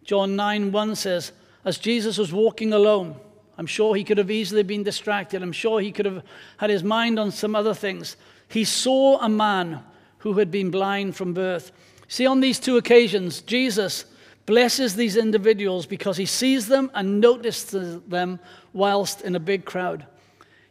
John 0.04 0.36
9 0.36 0.72
1 0.72 0.96
says, 0.96 1.32
As 1.64 1.78
Jesus 1.78 2.18
was 2.18 2.32
walking 2.32 2.72
alone, 2.72 3.16
I'm 3.56 3.66
sure 3.66 3.94
he 3.94 4.04
could 4.04 4.18
have 4.18 4.30
easily 4.30 4.62
been 4.62 4.82
distracted. 4.82 5.42
I'm 5.42 5.52
sure 5.52 5.80
he 5.80 5.92
could 5.92 6.06
have 6.06 6.24
had 6.56 6.70
his 6.70 6.82
mind 6.82 7.18
on 7.18 7.30
some 7.30 7.54
other 7.54 7.74
things. 7.74 8.16
He 8.48 8.64
saw 8.64 9.20
a 9.20 9.28
man 9.28 9.84
who 10.18 10.32
had 10.34 10.50
been 10.50 10.70
blind 10.70 11.14
from 11.14 11.34
birth. 11.34 11.70
See, 12.08 12.26
on 12.26 12.40
these 12.40 12.58
two 12.58 12.76
occasions, 12.76 13.42
Jesus 13.42 14.04
blesses 14.50 14.96
these 14.96 15.16
individuals 15.16 15.86
because 15.86 16.16
he 16.18 16.26
sees 16.26 16.66
them 16.66 16.90
and 16.94 17.20
notices 17.20 18.00
them 18.08 18.38
whilst 18.72 19.22
in 19.22 19.36
a 19.36 19.40
big 19.40 19.64
crowd. 19.64 20.04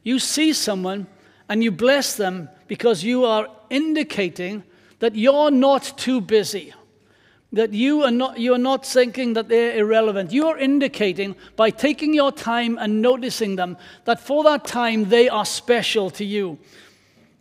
You 0.04 0.20
see 0.20 0.54
someone 0.54 1.08
And 1.50 1.64
you 1.64 1.72
bless 1.72 2.16
them 2.16 2.48
because 2.68 3.04
you 3.04 3.26
are 3.26 3.48
indicating 3.72 4.64
that 5.00 5.16
you're 5.16 5.52
not 5.52 5.94
too 5.98 6.22
busy. 6.22 6.74
That 7.52 7.74
you 7.74 8.04
are 8.04 8.12
not, 8.12 8.40
you 8.40 8.54
are 8.54 8.60
not 8.60 8.86
thinking 8.86 9.34
that 9.34 9.50
they're 9.50 9.80
irrelevant. 9.80 10.32
You 10.32 10.48
are 10.48 10.58
indicating 10.60 11.36
by 11.56 11.72
taking 11.72 12.14
your 12.14 12.32
time 12.32 12.78
and 12.78 13.02
noticing 13.02 13.56
them 13.56 13.78
that 14.06 14.20
for 14.20 14.44
that 14.44 14.66
time 14.66 15.10
they 15.10 15.28
are 15.28 15.46
special 15.46 16.12
to 16.12 16.24
you. 16.24 16.60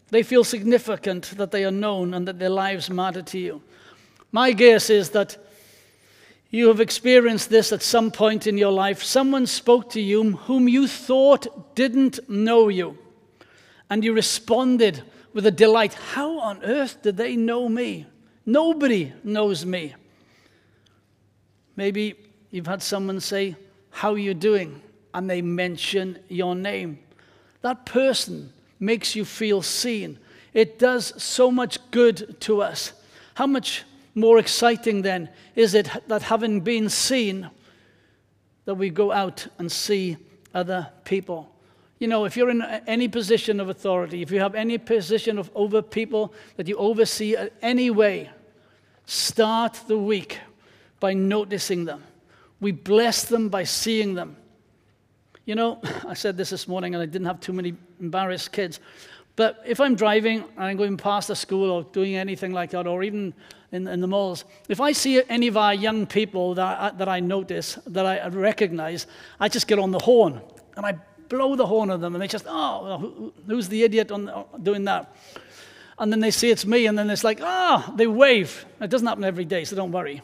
They 0.09 0.22
feel 0.22 0.44
significant, 0.44 1.35
that 1.37 1.51
they 1.51 1.66
are 1.66 1.70
known, 1.70 2.14
and 2.14 2.27
that 2.27 2.38
their 2.38 2.48
lives 2.48 2.88
matter 2.88 3.20
to 3.20 3.38
you. 3.38 3.62
My 4.33 4.53
guess 4.53 4.88
is 4.88 5.11
that 5.11 5.37
you 6.50 6.68
have 6.68 6.80
experienced 6.80 7.50
this 7.50 7.72
at 7.72 7.82
some 7.82 8.11
point 8.11 8.46
in 8.46 8.56
your 8.56 8.72
life. 8.72 9.02
Someone 9.02 9.46
spoke 9.46 9.90
to 9.90 10.00
you 10.00 10.32
whom 10.32 10.68
you 10.68 10.87
thought 10.88 11.74
didn't 11.74 12.28
know 12.28 12.68
you, 12.68 12.96
and 13.90 14.02
you 14.02 14.12
responded 14.14 15.02
with 15.34 15.46
a 15.46 15.50
delight. 15.50 15.94
How 15.94 16.38
on 16.40 16.62
earth 16.64 17.02
did 17.02 17.16
they 17.16 17.37
know 17.37 17.68
me? 17.68 18.06
Nobody 18.46 19.12
knows 19.22 19.66
me. 19.66 19.94
Maybe 21.76 22.14
you've 22.50 22.66
had 22.66 22.82
someone 22.82 23.20
say, 23.20 23.54
How 23.90 24.12
are 24.12 24.18
you 24.18 24.34
doing? 24.34 24.80
And 25.12 25.28
they 25.28 25.42
mention 25.42 26.18
your 26.28 26.54
name. 26.54 26.98
That 27.61 27.84
person 27.84 28.52
makes 28.80 29.14
you 29.14 29.24
feel 29.24 29.62
seen. 29.62 30.18
It 30.54 30.78
does 30.78 31.12
so 31.22 31.50
much 31.50 31.78
good 31.90 32.40
to 32.42 32.62
us. 32.62 32.92
How 33.34 33.46
much 33.46 33.84
more 34.18 34.38
exciting 34.38 35.02
then 35.02 35.28
is 35.54 35.74
it 35.74 35.88
that 36.09 36.22
having 36.22 36.61
been 36.61 36.88
seen, 36.88 37.50
that 38.64 38.74
we 38.74 38.90
go 38.90 39.12
out 39.12 39.46
and 39.59 39.70
see 39.70 40.16
other 40.54 40.90
people? 41.04 41.50
You 41.98 42.07
know, 42.07 42.24
if 42.24 42.37
you're 42.37 42.50
in 42.50 42.62
any 42.62 43.09
position 43.09 43.59
of 43.59 43.68
authority, 43.68 44.22
if 44.22 44.31
you 44.31 44.38
have 44.40 44.54
any 44.54 44.78
position 44.78 45.38
of 45.38 45.50
over 45.54 45.83
people 45.83 46.33
that 46.57 46.68
you 46.68 46.76
oversee 46.76 47.35
in 47.35 47.50
any 47.61 47.90
way, 47.90 48.31
start 49.07 49.81
the 49.88 49.98
week 49.98 50.38
by 51.00 51.14
noticing 51.14 51.85
them. 51.85 52.04
We 52.61 52.72
bless 52.72 53.24
them 53.24 53.48
by 53.48 53.64
seeing 53.64 54.14
them. 54.14 54.37
You 55.44 55.54
know, 55.54 55.81
I 56.07 56.14
said 56.14 56.37
this 56.37 56.50
this 56.50 56.68
morning 56.68 56.94
and 56.94 57.02
I 57.02 57.07
didn't 57.07 57.26
have 57.26 57.40
too 57.40 57.52
many 57.52 57.74
embarrassed 58.00 58.52
kids. 58.52 58.81
But 59.38 59.62
if 59.64 59.79
I'm 59.79 59.94
driving 59.94 60.42
and 60.57 60.64
I'm 60.64 60.77
going 60.77 60.96
past 60.96 61.31
a 61.31 61.37
school 61.37 61.70
or 61.70 61.85
doing 61.85 62.16
anything 62.16 62.51
like 62.51 62.70
that, 62.70 62.88
or 62.88 63.05
even 63.05 63.33
in, 63.70 63.87
in 63.87 64.01
the 64.01 64.09
malls, 64.09 64.44
if 64.68 64.81
I 64.81 64.90
see 64.90 65.22
any 65.29 65.46
of 65.46 65.57
our 65.57 65.72
young 65.72 66.07
people 66.07 66.55
that 66.55 66.81
I, 66.81 66.90
that 66.96 67.09
I 67.09 67.20
notice, 67.20 67.79
that 67.87 68.05
I 68.05 68.27
recognize, 68.27 69.07
I 69.38 69.48
just 69.48 69.68
get 69.68 69.79
on 69.79 69.92
the 69.92 70.01
horn 70.01 70.40
and 70.77 70.85
I 70.85 70.98
blow 71.29 71.55
the 71.55 71.66
horn 71.66 71.88
at 71.92 72.01
them 72.01 72.16
and 72.16 72.22
they 72.22 72.27
just, 72.27 72.46
oh, 72.48 73.33
who's 73.46 73.68
the 73.68 73.85
idiot 73.85 74.11
on, 74.11 74.44
doing 74.61 74.83
that? 74.87 75.14
And 76.01 76.11
then 76.11 76.18
they 76.18 76.33
see 76.33 76.51
it's 76.51 76.66
me 76.66 76.87
and 76.87 76.98
then 76.98 77.09
it's 77.09 77.22
like, 77.22 77.38
ah, 77.40 77.87
oh, 77.87 77.94
they 77.94 78.09
wave. 78.09 78.66
It 78.81 78.90
doesn't 78.90 79.07
happen 79.07 79.22
every 79.22 79.44
day, 79.44 79.62
so 79.62 79.77
don't 79.77 79.92
worry. 79.92 80.20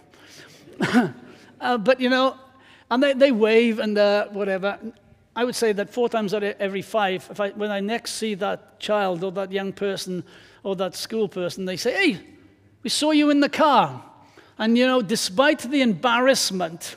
uh, 1.61 1.79
but 1.79 2.01
you 2.01 2.09
know, 2.09 2.37
and 2.91 3.01
they, 3.01 3.13
they 3.13 3.31
wave 3.31 3.79
and 3.79 3.97
uh, 3.97 4.27
whatever. 4.31 4.77
I 5.37 5.45
would 5.45 5.57
say 5.57 5.73
that 5.73 5.91
four 5.91 6.09
times 6.09 6.33
out 6.33 6.45
of 6.45 6.55
every 6.61 6.83
five, 6.83 7.41
I, 7.41 7.51
when 7.51 7.71
I 7.71 7.81
next 7.81 8.13
see 8.13 8.35
that 8.35 8.79
child 8.79 9.25
or 9.25 9.33
that 9.33 9.51
young 9.51 9.73
person 9.73 10.23
or 10.63 10.77
that 10.77 10.95
school 10.95 11.29
person, 11.29 11.65
they 11.65 11.77
say, 11.77 11.93
Hey, 11.93 12.21
we 12.83 12.91
saw 12.91 13.11
you 13.11 13.31
in 13.31 13.41
the 13.41 13.49
car. 13.49 14.03
And 14.59 14.79
you 14.79 14.87
know, 14.87 15.03
despite 15.03 15.61
the 15.61 15.83
embarrassment 15.83 16.97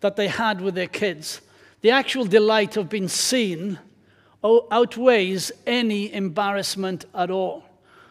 that 0.00 0.16
they 0.16 0.28
had 0.28 0.60
with 0.60 0.74
their 0.74 0.88
kids, 0.88 1.40
the 1.80 1.90
actual 1.90 2.24
delight 2.24 2.76
of 2.76 2.88
being 2.88 3.08
seen 3.08 3.78
outweighs 4.42 5.52
any 5.66 6.12
embarrassment 6.12 7.04
at 7.14 7.30
all. 7.30 7.64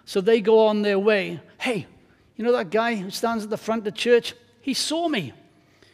So 0.05 0.21
they 0.21 0.39
go 0.39 0.67
on 0.67 0.81
their 0.81 0.99
way. 0.99 1.41
Hey, 1.57 1.85
you 2.35 2.45
know 2.45 2.53
that 2.53 2.69
guy 2.69 2.95
who 2.95 3.09
stands 3.09 3.43
at 3.43 3.49
the 3.49 3.57
front 3.57 3.87
of 3.87 3.95
church? 3.95 4.33
He 4.61 4.73
saw 4.73 5.09
me. 5.09 5.33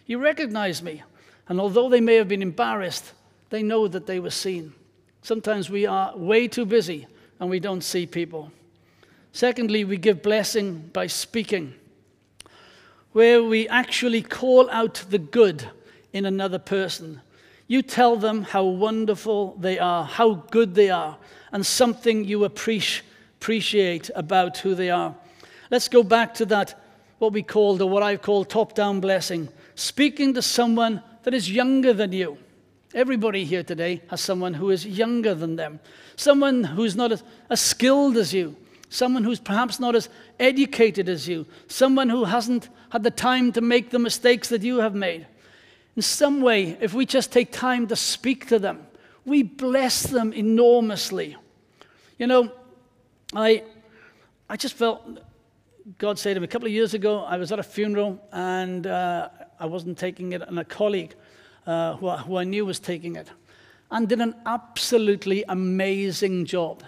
He 0.05 0.15
recognized 0.15 0.83
me. 0.83 1.01
And 1.47 1.59
although 1.59 1.89
they 1.89 2.01
may 2.01 2.15
have 2.15 2.27
been 2.27 2.41
embarrassed, 2.41 3.11
they 3.53 3.61
know 3.61 3.87
that 3.87 4.07
they 4.07 4.19
were 4.19 4.31
seen. 4.31 4.73
Sometimes 5.21 5.69
we 5.69 5.85
are 5.85 6.17
way 6.17 6.47
too 6.47 6.65
busy 6.65 7.05
and 7.39 7.51
we 7.51 7.59
don't 7.59 7.83
see 7.83 8.07
people. 8.07 8.51
Secondly, 9.31 9.85
we 9.85 9.95
give 9.95 10.23
blessing 10.23 10.89
by 10.91 11.05
speaking, 11.05 11.75
where 13.11 13.43
we 13.43 13.67
actually 13.67 14.23
call 14.23 14.67
out 14.71 15.05
the 15.11 15.19
good 15.19 15.69
in 16.13 16.25
another 16.25 16.57
person. 16.57 17.21
You 17.67 17.83
tell 17.83 18.15
them 18.15 18.41
how 18.41 18.63
wonderful 18.63 19.55
they 19.59 19.77
are, 19.77 20.03
how 20.03 20.33
good 20.49 20.73
they 20.73 20.89
are, 20.89 21.15
and 21.51 21.63
something 21.63 22.25
you 22.25 22.45
appreciate 22.45 24.09
about 24.15 24.57
who 24.57 24.73
they 24.73 24.89
are. 24.89 25.13
Let's 25.69 25.89
go 25.89 26.01
back 26.01 26.33
to 26.35 26.45
that, 26.45 26.73
what 27.19 27.33
we 27.33 27.43
called, 27.43 27.83
or 27.83 27.89
what 27.89 28.01
I've 28.01 28.23
called 28.23 28.49
top 28.49 28.73
down 28.73 28.99
blessing. 28.99 29.47
Speaking 29.75 30.33
to 30.33 30.41
someone 30.41 31.03
that 31.21 31.35
is 31.35 31.51
younger 31.51 31.93
than 31.93 32.13
you. 32.13 32.39
Everybody 32.93 33.43
here 33.43 33.63
today 33.63 34.03
has 34.09 34.21
someone 34.21 34.53
who 34.53 34.69
is 34.69 34.85
younger 34.85 35.33
than 35.33 35.55
them, 35.55 35.79
someone 36.15 36.63
who's 36.63 36.95
not 36.95 37.11
as, 37.11 37.23
as, 37.49 37.59
skilled 37.59 38.17
as 38.17 38.33
you, 38.33 38.55
someone 38.89 39.23
who's 39.23 39.39
perhaps 39.39 39.79
not 39.79 39.95
as 39.95 40.09
educated 40.39 41.09
as 41.09 41.27
you, 41.27 41.47
someone 41.67 42.07
who 42.07 42.23
hasn't 42.25 42.69
had 42.91 43.01
the 43.01 43.09
time 43.09 43.51
to 43.53 43.61
make 43.61 43.89
the 43.89 43.97
mistakes 43.97 44.49
that 44.49 44.61
you 44.61 44.77
have 44.77 44.93
made. 44.93 45.25
In 45.95 46.03
some 46.03 46.41
way, 46.41 46.77
if 46.81 46.93
we 46.93 47.07
just 47.07 47.31
take 47.31 47.51
time 47.51 47.87
to 47.87 47.95
speak 47.95 48.47
to 48.49 48.59
them, 48.59 48.85
we 49.25 49.41
bless 49.41 50.03
them 50.03 50.31
enormously. 50.31 51.35
You 52.19 52.27
know, 52.27 52.51
I, 53.33 53.63
I 54.47 54.55
just 54.55 54.75
felt 54.75 55.19
God 55.97 56.19
said 56.19 56.35
to 56.35 56.39
me 56.39 56.45
a 56.45 56.47
couple 56.47 56.67
of 56.67 56.73
years 56.73 56.93
ago, 56.93 57.23
I 57.23 57.37
was 57.37 57.51
at 57.51 57.59
a 57.59 57.63
funeral 57.63 58.21
and 58.31 58.85
uh, 58.85 59.29
I 59.59 59.65
wasn't 59.65 59.97
taking 59.97 60.33
it, 60.33 60.41
and 60.41 60.59
a 60.59 60.63
colleague 60.63 61.15
uh, 61.65 61.95
who, 61.95 62.09
who 62.09 62.37
I 62.37 62.43
knew 62.43 62.65
was 62.65 62.79
taking 62.79 63.15
it, 63.15 63.29
and 63.91 64.07
did 64.07 64.21
an 64.21 64.35
absolutely 64.45 65.43
amazing 65.47 66.45
job. 66.45 66.83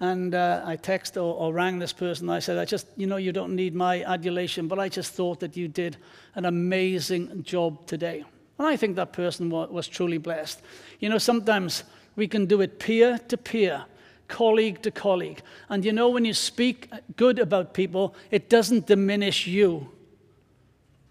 And 0.00 0.34
uh, 0.34 0.62
I 0.64 0.76
texted 0.76 1.16
or, 1.16 1.34
or, 1.34 1.52
rang 1.52 1.78
this 1.78 1.92
person. 1.92 2.28
I 2.28 2.40
said, 2.40 2.58
I 2.58 2.64
just, 2.64 2.88
you 2.96 3.06
know, 3.06 3.18
you 3.18 3.30
don't 3.30 3.54
need 3.54 3.72
my 3.72 4.02
adulation, 4.02 4.66
but 4.66 4.80
I 4.80 4.88
just 4.88 5.12
thought 5.12 5.38
that 5.38 5.56
you 5.56 5.68
did 5.68 5.96
an 6.34 6.44
amazing 6.44 7.44
job 7.44 7.86
today. 7.86 8.24
And 8.58 8.66
I 8.66 8.76
think 8.76 8.96
that 8.96 9.12
person 9.12 9.48
was 9.48 9.86
truly 9.86 10.18
blessed. 10.18 10.60
You 10.98 11.08
know, 11.08 11.18
sometimes 11.18 11.84
we 12.16 12.26
can 12.26 12.46
do 12.46 12.60
it 12.60 12.78
peer 12.78 13.18
to 13.28 13.36
peer, 13.36 13.84
colleague 14.28 14.82
to 14.82 14.90
colleague. 14.90 15.40
And 15.68 15.84
you 15.84 15.92
know, 15.92 16.08
when 16.08 16.24
you 16.24 16.34
speak 16.34 16.90
good 17.16 17.38
about 17.38 17.72
people, 17.72 18.14
it 18.30 18.50
doesn't 18.50 18.86
diminish 18.86 19.46
you. 19.46 19.88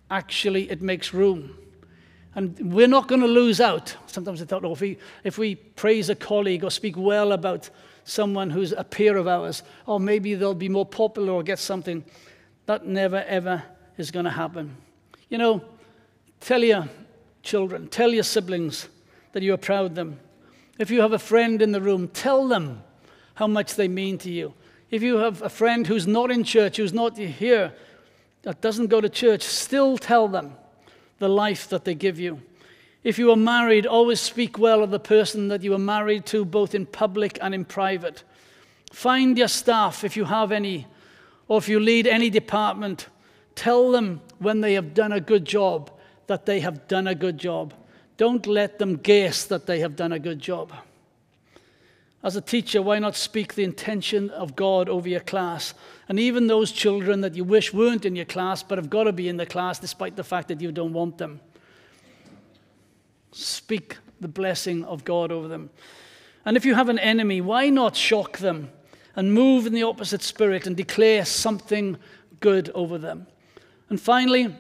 Actually, 0.10 0.70
it 0.70 0.82
makes 0.82 1.14
room. 1.14 1.56
And 2.34 2.74
we're 2.74 2.88
not 2.88 3.08
going 3.08 3.22
to 3.22 3.28
lose 3.28 3.60
out. 3.60 3.96
Sometimes 4.08 4.42
I 4.42 4.46
thought, 4.46 4.64
oh, 4.64 4.74
if 4.74 4.82
we, 4.82 4.98
if 5.24 5.38
we 5.38 5.56
praise 5.56 6.10
a 6.10 6.16
colleague 6.16 6.64
or 6.64 6.72
speak 6.72 6.96
well 6.98 7.34
about 7.34 7.70
someone 8.06 8.50
who's 8.50 8.72
a 8.72 8.84
peer 8.84 9.18
of 9.18 9.28
ours, 9.28 9.64
or 9.86 9.96
oh, 9.96 10.00
maybe 10.00 10.36
they'll 10.36 10.54
be 10.54 10.70
more 10.70 10.86
popular 10.86 11.34
or 11.34 11.44
get 11.44 11.60
something. 11.60 12.04
That 12.66 12.86
never, 12.86 13.24
ever 13.28 13.64
is 13.98 14.12
going 14.12 14.26
to 14.26 14.32
happen. 14.32 14.76
You 15.30 15.38
know, 15.38 15.62
tell 16.40 16.64
your 16.64 16.88
children, 17.44 17.88
tell 17.88 18.12
your 18.12 18.24
siblings 18.24 18.88
that 19.34 19.44
you 19.44 19.54
are 19.54 19.58
proud 19.58 19.86
of 19.86 19.96
them. 19.96 20.20
If 20.80 20.90
you 20.90 21.02
have 21.02 21.14
a 21.14 21.20
friend 21.20 21.62
in 21.62 21.72
the 21.72 21.82
room, 21.82 22.08
tell 22.08 22.48
them 22.48 22.82
how 23.36 23.48
much 23.48 23.76
they 23.76 23.88
mean 23.88 24.18
to 24.20 24.32
you. 24.32 24.54
If 24.90 25.02
you 25.02 25.18
have 25.18 25.42
a 25.42 25.50
friend 25.50 25.86
who's 25.86 26.08
not 26.08 26.32
in 26.32 26.44
church, 26.44 26.78
who's 26.78 26.94
not 26.94 27.18
here, 27.18 27.74
that 28.44 28.62
doesn't 28.62 28.88
go 28.88 29.00
to 29.00 29.10
church, 29.10 29.44
still 29.44 29.98
tell 29.98 30.28
them 30.28 30.56
the 31.22 31.30
life 31.30 31.70
that 31.70 31.86
they 31.86 31.94
give 31.94 32.20
you. 32.20 32.42
If 33.04 33.20
you 33.20 33.30
are 33.30 33.36
married, 33.36 33.86
always 33.86 34.20
speak 34.20 34.58
well 34.58 34.82
of 34.82 34.90
the 34.90 35.00
person 35.00 35.50
that 35.50 35.62
you 35.62 35.72
are 35.76 35.80
married 35.80 36.26
to, 36.28 36.44
both 36.44 36.74
in 36.74 36.88
public 36.88 37.38
and 37.44 37.54
in 37.54 37.64
private. 37.64 38.24
Find 38.92 39.38
your 39.38 39.48
staff, 39.48 40.04
if 40.04 40.18
you 40.18 40.26
have 40.26 40.52
any, 40.52 40.88
or 41.48 41.60
if 41.60 41.70
you 41.70 41.80
lead 41.80 42.08
any 42.08 42.32
department, 42.32 43.08
tell 43.54 43.92
them 43.92 44.22
when 44.40 44.62
they 44.62 44.74
have 44.74 44.96
done 44.96 45.12
a 45.12 45.22
good 45.22 45.46
job 45.46 45.92
that 46.26 46.48
they 46.48 46.60
have 46.62 46.88
done 46.88 47.06
a 47.06 47.14
good 47.14 47.38
job. 47.38 47.76
Don't 48.18 48.48
let 48.48 48.80
them 48.80 48.96
guess 48.96 49.46
that 49.46 49.68
they 49.68 49.80
have 49.80 49.96
done 49.96 50.12
a 50.12 50.20
good 50.20 50.40
job. 50.40 50.74
As 52.24 52.36
a 52.36 52.42
teacher, 52.42 52.82
why 52.82 52.98
not 52.98 53.16
speak 53.16 53.54
the 53.54 53.64
intention 53.64 54.32
of 54.32 54.56
God 54.56 54.90
over 54.90 55.08
your 55.08 55.20
class? 55.20 55.76
And 56.12 56.20
even 56.20 56.48
those 56.48 56.74
children 56.74 57.22
that 57.22 57.36
you 57.36 57.46
wish 57.46 57.74
weren't 57.74 58.04
in 58.04 58.18
your 58.18 58.26
class 58.26 58.64
but 58.64 58.78
have 58.78 58.90
got 58.90 59.06
to 59.06 59.14
be 59.14 59.30
in 59.30 59.38
the 59.38 59.46
class 59.46 59.80
despite 59.80 60.18
the 60.18 60.26
fact 60.26 60.50
that 60.50 60.60
you 60.60 60.70
don't 60.70 60.92
want 60.92 61.18
them. 61.18 61.40
Speak 63.32 63.96
the 64.20 64.28
blessing 64.28 64.84
of 64.84 65.06
God 65.06 65.32
over 65.32 65.48
them. 65.48 65.70
And 66.44 66.58
if 66.58 66.66
you 66.66 66.76
have 66.76 66.90
an 66.90 67.00
enemy, 67.00 67.40
why 67.40 67.70
not 67.70 67.96
shock 67.96 68.40
them 68.40 68.72
and 69.16 69.34
move 69.34 69.66
in 69.66 69.72
the 69.72 69.84
opposite 69.84 70.22
spirit 70.22 70.68
and 70.68 70.76
declare 70.76 71.24
something 71.24 71.96
good 72.42 72.70
over 72.76 72.98
them? 72.98 73.26
And 73.88 73.98
finally, 73.98 74.54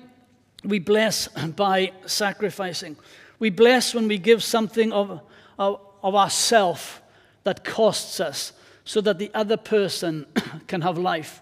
we 0.64 0.80
bless 0.80 1.28
by 1.58 1.92
sacrificing. 2.06 2.96
We 3.40 3.50
bless 3.50 3.94
when 3.94 4.08
we 4.08 4.20
give 4.20 4.42
something 4.42 4.94
of, 4.94 5.20
of, 5.60 5.82
of 6.02 6.16
ourself 6.16 7.02
that 7.44 7.66
costs 7.66 8.22
us 8.22 8.54
so 8.92 9.00
that 9.00 9.18
the 9.18 9.32
other 9.34 9.56
person 9.56 10.26
can 10.68 10.82
have 10.82 10.98
life. 10.98 11.42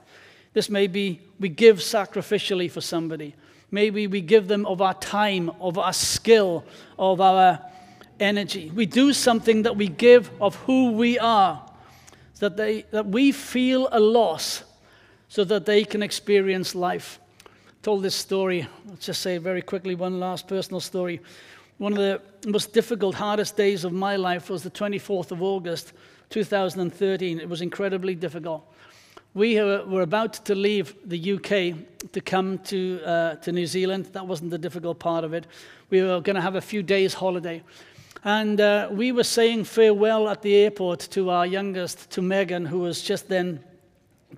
This 0.53 0.69
may 0.69 0.85
be 0.85 1.19
we 1.39 1.49
give 1.49 1.77
sacrificially 1.77 2.69
for 2.69 2.79
somebody. 2.79 3.33
Maybe 3.71 4.05
we 4.05 4.21
give 4.21 4.47
them 4.47 4.67
of 4.67 4.83
our 4.83 4.93
time, 4.93 5.49
of 5.59 5.79
our 5.79 5.91
skill, 5.91 6.63
of 6.99 7.19
our 7.19 7.59
energy. 8.19 8.71
We 8.75 8.85
do 8.85 9.13
something 9.13 9.63
that 9.63 9.75
we 9.75 9.88
give 9.88 10.29
of 10.39 10.57
who 10.57 10.91
we 10.91 11.17
are, 11.17 11.65
that, 12.38 12.55
they, 12.55 12.83
that 12.91 13.07
we 13.07 13.31
feel 13.31 13.89
a 13.91 13.99
loss 13.99 14.63
so 15.27 15.43
that 15.45 15.65
they 15.65 15.83
can 15.83 16.03
experience 16.03 16.75
life. 16.75 17.19
I 17.47 17.49
told 17.81 18.03
this 18.03 18.13
story, 18.13 18.67
let's 18.85 19.07
just 19.07 19.23
say 19.23 19.39
very 19.39 19.63
quickly 19.63 19.95
one 19.95 20.19
last 20.19 20.47
personal 20.47 20.81
story. 20.81 21.19
One 21.79 21.93
of 21.93 21.97
the 21.97 22.21
most 22.47 22.73
difficult, 22.73 23.15
hardest 23.15 23.57
days 23.57 23.85
of 23.85 23.91
my 23.91 24.17
life 24.17 24.51
was 24.51 24.62
the 24.62 24.69
24th 24.69 25.31
of 25.31 25.41
August, 25.41 25.93
2013. 26.29 27.39
It 27.39 27.49
was 27.49 27.61
incredibly 27.61 28.15
difficult. 28.15 28.63
We 29.33 29.55
were 29.55 30.01
about 30.01 30.33
to 30.45 30.55
leave 30.55 30.95
the 31.05 31.33
UK 31.33 32.11
to 32.13 32.21
come 32.21 32.57
to, 32.59 33.01
uh, 33.05 33.35
to 33.35 33.51
New 33.51 33.67
Zealand. 33.67 34.05
That 34.13 34.25
wasn't 34.25 34.49
the 34.49 34.57
difficult 34.57 34.99
part 34.99 35.23
of 35.23 35.33
it. 35.33 35.45
We 35.89 36.01
were 36.01 36.19
going 36.19 36.35
to 36.35 36.41
have 36.41 36.55
a 36.55 36.61
few 36.61 36.81
days' 36.81 37.13
holiday. 37.13 37.63
And 38.23 38.59
uh, 38.59 38.89
we 38.91 39.11
were 39.11 39.23
saying 39.23 39.65
farewell 39.65 40.27
at 40.29 40.41
the 40.41 40.55
airport 40.55 40.99
to 41.11 41.29
our 41.29 41.45
youngest, 41.45 42.09
to 42.11 42.21
Megan, 42.21 42.65
who 42.65 42.79
was 42.79 43.01
just 43.01 43.29
then 43.29 43.63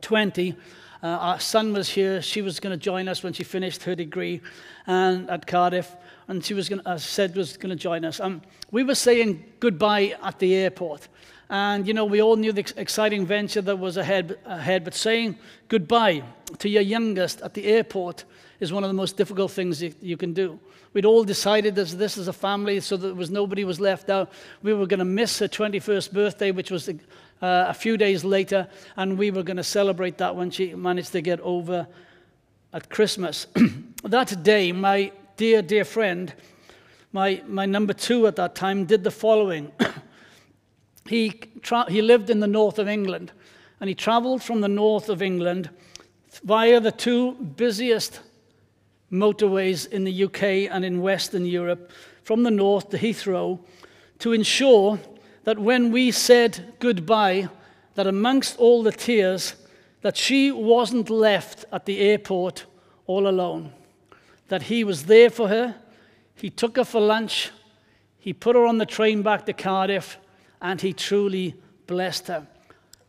20. 0.01 0.55
Uh, 1.03 1.07
our 1.07 1.39
son 1.39 1.73
was 1.73 1.89
here. 1.89 2.21
She 2.21 2.41
was 2.41 2.59
going 2.59 2.77
to 2.77 2.83
join 2.83 3.07
us 3.07 3.23
when 3.23 3.33
she 3.33 3.43
finished 3.43 3.83
her 3.83 3.95
degree 3.95 4.41
and, 4.85 5.29
at 5.29 5.47
Cardiff. 5.47 5.95
And 6.27 6.45
she 6.45 6.53
was 6.53 6.69
going 6.69 6.83
to, 6.83 6.99
said 6.99 7.35
was 7.35 7.57
going 7.57 7.71
to 7.71 7.75
join 7.75 8.05
us. 8.05 8.19
Um, 8.19 8.41
we 8.69 8.83
were 8.83 8.95
saying 8.95 9.43
goodbye 9.59 10.15
at 10.21 10.37
the 10.37 10.53
airport. 10.53 11.07
And, 11.51 11.85
you 11.85 11.93
know, 11.93 12.05
we 12.05 12.21
all 12.21 12.37
knew 12.37 12.53
the 12.53 12.73
exciting 12.77 13.25
venture 13.25 13.61
that 13.61 13.75
was 13.75 13.97
ahead, 13.97 14.39
ahead, 14.45 14.85
but 14.85 14.93
saying 14.93 15.37
goodbye 15.67 16.23
to 16.59 16.69
your 16.69 16.81
youngest 16.81 17.41
at 17.41 17.53
the 17.53 17.65
airport 17.65 18.23
is 18.61 18.71
one 18.71 18.85
of 18.85 18.89
the 18.89 18.93
most 18.93 19.17
difficult 19.17 19.51
things 19.51 19.83
you, 19.83 20.15
can 20.15 20.31
do. 20.31 20.57
We'd 20.93 21.03
all 21.03 21.25
decided 21.25 21.75
that 21.75 21.89
this 21.89 22.17
as 22.17 22.29
a 22.29 22.33
family 22.33 22.79
so 22.79 22.95
that 22.95 23.17
was, 23.17 23.29
nobody 23.29 23.65
was 23.65 23.81
left 23.81 24.09
out. 24.09 24.31
We 24.63 24.73
were 24.73 24.85
going 24.85 24.99
to 24.99 25.05
miss 25.05 25.39
her 25.39 25.47
21st 25.49 26.13
birthday, 26.13 26.51
which 26.51 26.71
was 26.71 26.87
uh, 26.87 26.93
a 27.41 27.73
few 27.73 27.97
days 27.97 28.23
later, 28.23 28.69
and 28.95 29.17
we 29.17 29.29
were 29.29 29.43
going 29.43 29.57
to 29.57 29.63
celebrate 29.63 30.19
that 30.19 30.33
when 30.33 30.51
she 30.51 30.73
managed 30.73 31.11
to 31.11 31.21
get 31.21 31.41
over 31.41 31.85
at 32.71 32.89
Christmas. 32.89 33.47
that 34.03 34.41
day, 34.41 34.71
my 34.71 35.11
dear, 35.35 35.61
dear 35.61 35.83
friend, 35.83 36.33
my, 37.11 37.43
my 37.45 37.65
number 37.65 37.91
two 37.91 38.25
at 38.25 38.37
that 38.37 38.55
time, 38.55 38.85
did 38.85 39.03
the 39.03 39.11
following. 39.11 39.69
he, 41.11 41.29
tra- 41.61 41.91
he 41.91 42.01
lived 42.01 42.29
in 42.29 42.39
the 42.39 42.47
north 42.47 42.79
of 42.79 42.87
England, 42.87 43.33
and 43.81 43.89
he 43.89 43.93
traveled 43.93 44.41
from 44.41 44.61
the 44.61 44.69
north 44.69 45.09
of 45.09 45.21
England 45.21 45.69
via 46.45 46.79
the 46.79 46.91
two 46.91 47.33
busiest 47.33 48.21
motorways 49.11 49.91
in 49.91 50.05
the 50.05 50.23
UK 50.23 50.71
and 50.73 50.85
in 50.85 51.01
Western 51.01 51.45
Europe, 51.45 51.91
from 52.23 52.43
the 52.43 52.51
north 52.51 52.89
to 52.89 52.97
Heathrow, 52.97 53.59
to 54.19 54.31
ensure 54.31 54.99
that 55.43 55.59
when 55.59 55.91
we 55.91 56.11
said 56.11 56.75
goodbye, 56.79 57.49
that 57.95 58.07
amongst 58.07 58.57
all 58.57 58.81
the 58.81 58.93
tears, 58.93 59.55
that 60.03 60.15
she 60.15 60.49
wasn't 60.49 61.09
left 61.09 61.65
at 61.73 61.85
the 61.85 61.99
airport 61.99 62.65
all 63.05 63.27
alone, 63.27 63.73
that 64.47 64.63
he 64.63 64.85
was 64.85 65.07
there 65.07 65.29
for 65.29 65.49
her, 65.49 65.75
he 66.35 66.49
took 66.49 66.77
her 66.77 66.85
for 66.85 67.01
lunch, 67.01 67.51
he 68.17 68.31
put 68.31 68.55
her 68.55 68.65
on 68.65 68.77
the 68.77 68.85
train 68.85 69.21
back 69.23 69.45
to 69.45 69.51
Cardiff, 69.51 70.17
and 70.61 70.81
he 70.81 70.93
truly 70.93 71.55
blessed 71.87 72.27
her. 72.27 72.47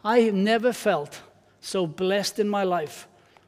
I 0.04 0.20
have 0.20 0.34
never 0.34 0.72
felt 0.72 1.20
so 1.60 1.86
blessed 1.86 2.38
in 2.38 2.48
my 2.48 2.64
life 2.64 3.06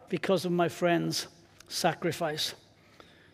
because 0.09 0.45
of 0.45 0.53
my 0.53 0.69
friend's 0.69 1.27
sacrifice. 1.69 2.55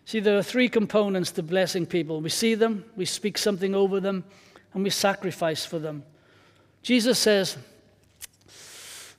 See, 0.06 0.20
there 0.20 0.38
are 0.38 0.42
three 0.42 0.68
components 0.68 1.30
to 1.32 1.42
blessing 1.42 1.86
people 1.86 2.20
we 2.20 2.30
see 2.30 2.54
them, 2.54 2.84
we 2.96 3.04
speak 3.04 3.36
something 3.36 3.74
over 3.74 4.00
them, 4.00 4.24
and 4.72 4.82
we 4.82 4.90
sacrifice 4.90 5.66
for 5.66 5.78
them. 5.78 6.04
Jesus 6.82 7.18
says, 7.18 7.58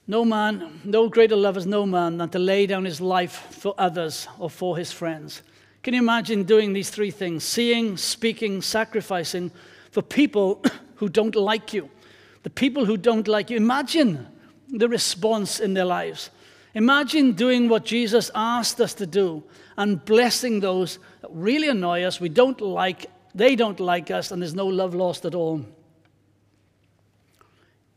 No 0.08 0.26
man, 0.26 0.82
no 0.84 1.08
greater 1.10 1.36
love 1.36 1.58
is 1.58 1.66
no 1.66 1.86
man 1.86 2.18
than 2.18 2.30
to 2.30 2.40
lay 2.40 2.66
down 2.66 2.86
his 2.86 3.00
life 3.00 3.48
for 3.52 3.76
others 3.78 4.28
or 4.40 4.50
for 4.50 4.78
his 4.78 4.92
friends. 4.92 5.44
Can 5.84 5.94
you 5.94 6.02
imagine 6.02 6.44
doing 6.44 6.74
these 6.74 6.90
three 6.90 7.12
things 7.12 7.44
seeing, 7.44 7.98
speaking, 7.98 8.62
sacrificing 8.62 9.52
for 9.92 10.02
people 10.02 10.64
who 11.02 11.10
don't 11.10 11.36
like 11.36 11.74
you. 11.74 11.90
The 12.44 12.52
people 12.52 12.86
who 12.86 12.96
don't 12.96 13.28
like 13.28 13.50
you, 13.50 13.58
imagine 13.58 14.28
the 14.70 14.88
response 14.88 15.60
in 15.60 15.74
their 15.74 15.84
lives. 15.84 16.30
Imagine 16.76 17.32
doing 17.32 17.70
what 17.70 17.86
Jesus 17.86 18.30
asked 18.36 18.80
us 18.80 18.94
to 18.94 19.08
do 19.08 19.44
and 19.78 20.06
blessing 20.06 20.60
those 20.60 21.00
that 21.22 21.32
really 21.34 21.70
annoy 21.70 22.04
us, 22.04 22.22
we 22.22 22.30
don't 22.30 22.62
like, 22.62 23.08
they 23.34 23.56
don't 23.56 23.80
like 23.80 24.12
us, 24.12 24.30
and 24.30 24.44
there's 24.44 24.54
no 24.54 24.68
love 24.68 24.94
lost 24.94 25.26
at 25.26 25.34
all. 25.34 25.66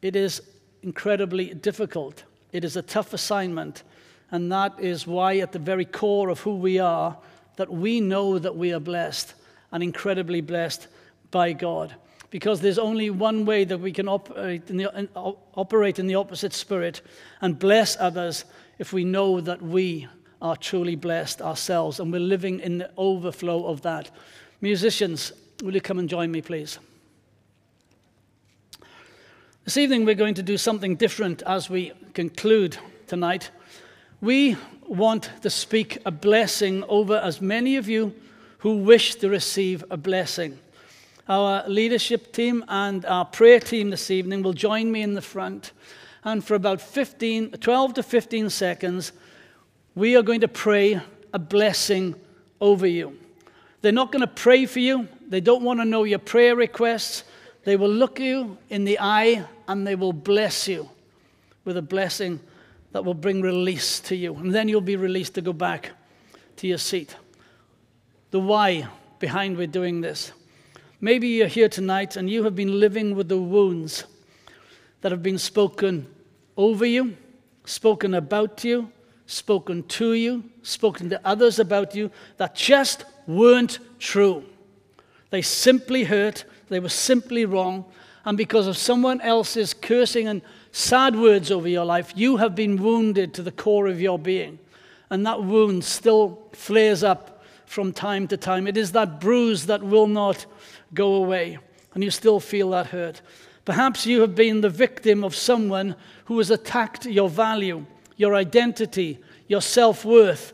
It 0.00 0.16
is 0.16 0.40
incredibly 0.82 1.52
difficult. 1.52 2.24
It 2.52 2.64
is 2.64 2.74
a 2.74 2.82
tough 2.82 3.12
assignment, 3.12 3.82
and 4.30 4.50
that 4.50 4.80
is 4.80 5.06
why, 5.06 5.36
at 5.38 5.52
the 5.52 5.58
very 5.58 5.84
core 5.84 6.30
of 6.30 6.40
who 6.40 6.56
we 6.56 6.78
are, 6.78 7.18
that 7.56 7.70
we 7.70 8.00
know 8.00 8.38
that 8.38 8.56
we 8.56 8.72
are 8.72 8.80
blessed 8.80 9.34
and 9.72 9.82
incredibly 9.82 10.40
blessed 10.40 10.88
by 11.30 11.52
God 11.52 11.94
because 12.34 12.60
there's 12.60 12.80
only 12.80 13.10
one 13.10 13.44
way 13.44 13.62
that 13.62 13.78
we 13.78 13.92
can 13.92 14.08
operate 14.08 14.62
uh, 14.62 14.72
in, 14.72 14.76
the, 14.78 15.16
operate 15.54 16.00
in 16.00 16.08
the 16.08 16.16
opposite 16.16 16.52
spirit 16.52 17.00
and 17.40 17.60
bless 17.60 17.96
others 18.00 18.44
if 18.80 18.92
we 18.92 19.04
know 19.04 19.40
that 19.40 19.62
we 19.62 20.08
are 20.42 20.56
truly 20.56 20.96
blessed 20.96 21.40
ourselves 21.40 22.00
and 22.00 22.10
we're 22.12 22.18
living 22.18 22.58
in 22.58 22.78
the 22.78 22.90
overflow 22.96 23.68
of 23.68 23.82
that. 23.82 24.10
Musicians, 24.60 25.30
will 25.62 25.74
you 25.74 25.80
come 25.80 26.00
and 26.00 26.08
join 26.08 26.32
me, 26.32 26.42
please? 26.42 26.80
This 29.62 29.76
evening, 29.76 30.04
we're 30.04 30.16
going 30.16 30.34
to 30.34 30.42
do 30.42 30.58
something 30.58 30.96
different 30.96 31.40
as 31.42 31.70
we 31.70 31.92
conclude 32.14 32.76
tonight. 33.06 33.52
We 34.20 34.56
want 34.88 35.30
to 35.42 35.50
speak 35.50 35.98
a 36.04 36.10
blessing 36.10 36.82
over 36.88 37.16
as 37.16 37.40
many 37.40 37.76
of 37.76 37.88
you 37.88 38.12
who 38.58 38.78
wish 38.78 39.14
to 39.16 39.28
receive 39.28 39.84
a 39.88 39.96
blessing. 39.96 40.58
Our 41.26 41.66
leadership 41.66 42.32
team 42.32 42.64
and 42.68 43.06
our 43.06 43.24
prayer 43.24 43.58
team 43.58 43.88
this 43.88 44.10
evening 44.10 44.42
will 44.42 44.52
join 44.52 44.92
me 44.92 45.00
in 45.00 45.14
the 45.14 45.22
front. 45.22 45.72
And 46.22 46.44
for 46.44 46.54
about 46.54 46.82
15, 46.82 47.52
12 47.52 47.94
to 47.94 48.02
15 48.02 48.50
seconds, 48.50 49.12
we 49.94 50.16
are 50.16 50.22
going 50.22 50.42
to 50.42 50.48
pray 50.48 51.00
a 51.32 51.38
blessing 51.38 52.14
over 52.60 52.86
you. 52.86 53.18
They're 53.80 53.92
not 53.92 54.12
going 54.12 54.20
to 54.20 54.26
pray 54.26 54.66
for 54.66 54.80
you. 54.80 55.08
They 55.26 55.40
don't 55.40 55.62
want 55.62 55.80
to 55.80 55.86
know 55.86 56.04
your 56.04 56.18
prayer 56.18 56.56
requests. 56.56 57.24
They 57.64 57.76
will 57.76 57.90
look 57.90 58.20
you 58.20 58.58
in 58.68 58.84
the 58.84 58.98
eye 59.00 59.46
and 59.66 59.86
they 59.86 59.94
will 59.94 60.12
bless 60.12 60.68
you 60.68 60.90
with 61.64 61.78
a 61.78 61.82
blessing 61.82 62.38
that 62.92 63.02
will 63.04 63.14
bring 63.14 63.40
release 63.40 63.98
to 64.00 64.14
you. 64.16 64.34
And 64.36 64.54
then 64.54 64.68
you'll 64.68 64.82
be 64.82 64.96
released 64.96 65.34
to 65.34 65.40
go 65.40 65.54
back 65.54 65.92
to 66.56 66.66
your 66.66 66.78
seat. 66.78 67.16
The 68.30 68.40
why 68.40 68.88
behind 69.18 69.56
we're 69.56 69.66
doing 69.66 70.02
this. 70.02 70.32
Maybe 71.04 71.28
you're 71.28 71.48
here 71.48 71.68
tonight 71.68 72.16
and 72.16 72.30
you 72.30 72.44
have 72.44 72.56
been 72.56 72.80
living 72.80 73.14
with 73.14 73.28
the 73.28 73.36
wounds 73.36 74.04
that 75.02 75.12
have 75.12 75.22
been 75.22 75.36
spoken 75.36 76.06
over 76.56 76.86
you, 76.86 77.14
spoken 77.66 78.14
about 78.14 78.64
you, 78.64 78.90
spoken 79.26 79.82
to 79.82 80.14
you, 80.14 80.44
spoken 80.62 81.10
to 81.10 81.20
others 81.22 81.58
about 81.58 81.94
you 81.94 82.10
that 82.38 82.54
just 82.54 83.04
weren't 83.26 83.80
true. 83.98 84.44
They 85.28 85.42
simply 85.42 86.04
hurt, 86.04 86.46
they 86.70 86.80
were 86.80 86.88
simply 86.88 87.44
wrong, 87.44 87.84
and 88.24 88.38
because 88.38 88.66
of 88.66 88.78
someone 88.78 89.20
else's 89.20 89.74
cursing 89.74 90.26
and 90.26 90.40
sad 90.72 91.16
words 91.16 91.50
over 91.50 91.68
your 91.68 91.84
life, 91.84 92.14
you 92.16 92.38
have 92.38 92.54
been 92.54 92.82
wounded 92.82 93.34
to 93.34 93.42
the 93.42 93.52
core 93.52 93.88
of 93.88 94.00
your 94.00 94.18
being. 94.18 94.58
And 95.10 95.26
that 95.26 95.42
wound 95.42 95.84
still 95.84 96.48
flares 96.54 97.04
up 97.04 97.44
from 97.66 97.92
time 97.92 98.26
to 98.28 98.38
time. 98.38 98.66
It 98.66 98.78
is 98.78 98.92
that 98.92 99.20
bruise 99.20 99.66
that 99.66 99.82
will 99.82 100.06
not 100.06 100.46
go 100.94 101.14
away, 101.14 101.58
and 101.92 102.02
you 102.02 102.10
still 102.10 102.40
feel 102.40 102.70
that 102.70 102.86
hurt. 102.86 103.20
Perhaps 103.64 104.06
you 104.06 104.20
have 104.20 104.34
been 104.34 104.60
the 104.60 104.70
victim 104.70 105.24
of 105.24 105.34
someone 105.34 105.96
who 106.26 106.38
has 106.38 106.50
attacked 106.50 107.06
your 107.06 107.28
value, 107.28 107.84
your 108.16 108.34
identity, 108.34 109.18
your 109.48 109.62
self 109.62 110.04
worth, 110.04 110.52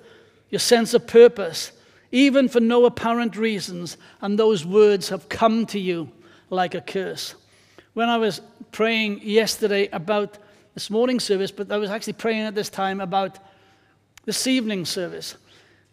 your 0.50 0.58
sense 0.58 0.94
of 0.94 1.06
purpose, 1.06 1.72
even 2.12 2.48
for 2.48 2.60
no 2.60 2.84
apparent 2.86 3.36
reasons, 3.36 3.96
and 4.20 4.38
those 4.38 4.64
words 4.64 5.08
have 5.08 5.28
come 5.28 5.66
to 5.66 5.78
you 5.78 6.10
like 6.50 6.74
a 6.74 6.80
curse. 6.80 7.34
When 7.94 8.08
I 8.08 8.16
was 8.16 8.40
praying 8.72 9.20
yesterday 9.22 9.88
about 9.92 10.38
this 10.74 10.90
morning 10.90 11.20
service, 11.20 11.50
but 11.50 11.70
I 11.70 11.76
was 11.76 11.90
actually 11.90 12.14
praying 12.14 12.42
at 12.42 12.54
this 12.54 12.70
time 12.70 13.00
about 13.00 13.38
this 14.24 14.46
evening 14.46 14.84
service. 14.84 15.36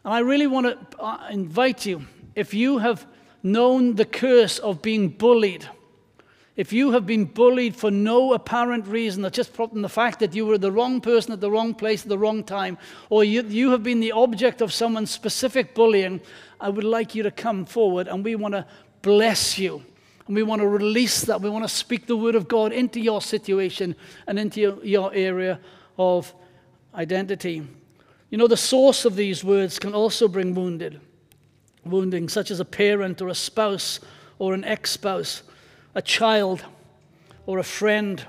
And 0.04 0.14
I 0.14 0.20
really 0.20 0.48
want 0.48 0.68
to 0.68 1.00
uh, 1.00 1.28
invite 1.32 1.86
you, 1.86 2.06
if 2.36 2.54
you 2.54 2.78
have 2.78 3.06
known 3.44 3.96
the 3.96 4.06
curse 4.06 4.60
of 4.60 4.82
being 4.82 5.10
bullied, 5.10 5.68
If 6.58 6.74
you 6.74 6.92
have 6.94 7.06
been 7.06 7.26
bullied 7.26 7.76
for 7.76 7.92
no 7.92 8.34
apparent 8.34 8.88
reason, 8.88 9.24
or 9.24 9.30
just 9.30 9.54
from 9.54 9.84
the 9.84 9.90
fact 9.90 10.20
that 10.20 10.34
you 10.34 10.44
were 10.44 10.58
the 10.58 10.72
wrong 10.72 11.00
person 11.02 11.32
at 11.32 11.40
the 11.40 11.52
wrong 11.52 11.76
place 11.76 12.02
at 12.02 12.10
the 12.10 12.18
wrong 12.18 12.44
time, 12.44 12.80
or 13.12 13.24
you, 13.24 13.44
you 13.44 13.70
have 13.70 13.84
been 13.84 14.00
the 14.00 14.12
object 14.12 14.60
of 14.62 14.74
someone's 14.74 15.12
specific 15.12 15.76
bullying, 15.76 16.20
I 16.60 16.70
would 16.70 16.84
like 16.84 17.14
you 17.14 17.22
to 17.22 17.30
come 17.30 17.66
forward 17.66 18.08
and 18.08 18.26
we 18.26 18.34
want 18.34 18.56
to 18.56 18.66
bless 19.04 19.60
you. 19.60 19.84
And 20.26 20.36
we 20.36 20.42
want 20.42 20.62
to 20.62 20.68
release 20.68 21.22
that. 21.22 21.42
We 21.42 21.50
want 21.52 21.64
to 21.64 21.70
speak 21.70 22.08
the 22.08 22.18
word 22.18 22.34
of 22.34 22.48
God 22.48 22.74
into 22.74 23.00
your 23.00 23.22
situation 23.22 23.96
and 24.26 24.40
into 24.40 24.60
your, 24.60 24.84
your 24.84 25.14
area 25.14 25.60
of 26.00 26.34
identity. 26.96 27.68
You 28.32 28.38
know, 28.40 28.48
the 28.48 28.58
source 28.58 29.06
of 29.06 29.16
these 29.16 29.44
words 29.44 29.78
can 29.78 29.94
also 29.94 30.28
bring 30.28 30.56
wounded, 30.56 31.00
wounding, 31.88 32.30
such 32.30 32.52
as 32.52 32.60
a 32.60 32.66
parent 32.66 33.22
or 33.22 33.28
a 33.28 33.36
spouse 33.36 34.00
or 34.40 34.54
an 34.54 34.64
ex 34.64 34.92
spouse 34.92 35.44
a 35.98 36.02
child 36.02 36.64
or 37.48 37.58
a 37.58 37.64
friend 37.64 38.24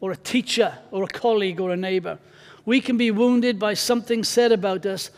or 0.00 0.10
a 0.10 0.16
teacher 0.16 0.76
or 0.90 1.04
a 1.04 1.06
colleague 1.06 1.60
or 1.60 1.70
a 1.70 1.76
neighbor. 1.76 2.18
We 2.64 2.80
can 2.80 2.96
be 2.96 3.12
wounded 3.12 3.60
by 3.60 3.74
something 3.74 4.24
said 4.24 4.50
about 4.50 4.84
us 4.86 5.10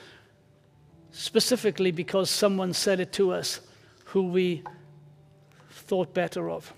specifically 1.12 1.92
because 1.92 2.28
someone 2.28 2.74
said 2.74 3.00
it 3.00 3.10
to 3.14 3.32
us 3.32 3.60
who 4.04 4.24
we 4.24 4.62
thought 5.70 6.12
better 6.12 6.50
of. 6.50 6.74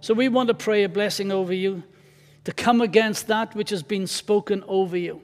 So 0.00 0.14
we 0.14 0.28
want 0.28 0.48
to 0.48 0.54
pray 0.54 0.84
a 0.84 0.88
blessing 0.88 1.30
over 1.30 1.52
you 1.52 1.82
to 2.44 2.52
come 2.52 2.80
against 2.80 3.26
that 3.26 3.54
which 3.54 3.68
has 3.70 3.82
been 3.82 4.06
spoken 4.06 4.64
over 4.66 4.96
you. 4.96 5.20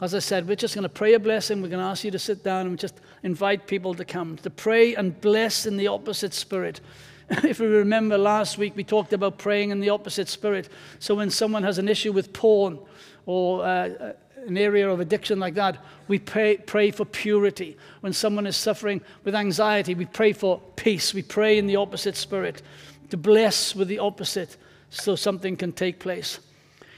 As 0.00 0.12
I 0.14 0.18
said, 0.18 0.48
we're 0.48 0.56
just 0.56 0.74
going 0.74 0.82
to 0.82 0.88
pray 0.88 1.14
a 1.14 1.20
blessing. 1.20 1.62
We're 1.62 1.68
going 1.68 1.82
to 1.82 1.86
ask 1.88 2.02
you 2.02 2.10
to 2.10 2.18
sit 2.18 2.42
down 2.42 2.66
and 2.66 2.78
just 2.78 2.94
invite 3.22 3.66
people 3.66 3.94
to 3.94 4.04
come 4.04 4.36
to 4.38 4.50
pray 4.50 4.96
and 4.96 5.18
bless 5.20 5.66
in 5.66 5.76
the 5.76 5.86
opposite 5.86 6.34
spirit. 6.34 6.80
if 7.30 7.60
we 7.60 7.66
remember 7.66 8.18
last 8.18 8.58
week, 8.58 8.74
we 8.74 8.82
talked 8.82 9.12
about 9.12 9.38
praying 9.38 9.70
in 9.70 9.78
the 9.78 9.90
opposite 9.90 10.28
spirit. 10.28 10.68
So 10.98 11.14
when 11.14 11.30
someone 11.30 11.62
has 11.62 11.78
an 11.78 11.88
issue 11.88 12.12
with 12.12 12.32
porn 12.32 12.78
or 13.24 13.64
uh, 13.64 14.12
an 14.46 14.58
area 14.58 14.90
of 14.90 14.98
addiction 14.98 15.38
like 15.38 15.54
that, 15.54 15.78
we 16.08 16.18
pray, 16.18 16.56
pray 16.56 16.90
for 16.90 17.04
purity. 17.04 17.76
When 18.00 18.12
someone 18.12 18.46
is 18.48 18.56
suffering 18.56 19.00
with 19.22 19.36
anxiety, 19.36 19.94
we 19.94 20.06
pray 20.06 20.32
for 20.32 20.60
peace. 20.74 21.14
We 21.14 21.22
pray 21.22 21.56
in 21.56 21.68
the 21.68 21.76
opposite 21.76 22.16
spirit 22.16 22.62
to 23.10 23.16
bless 23.16 23.76
with 23.76 23.86
the 23.86 24.00
opposite 24.00 24.56
so 24.90 25.14
something 25.14 25.56
can 25.56 25.72
take 25.72 26.00
place. 26.00 26.40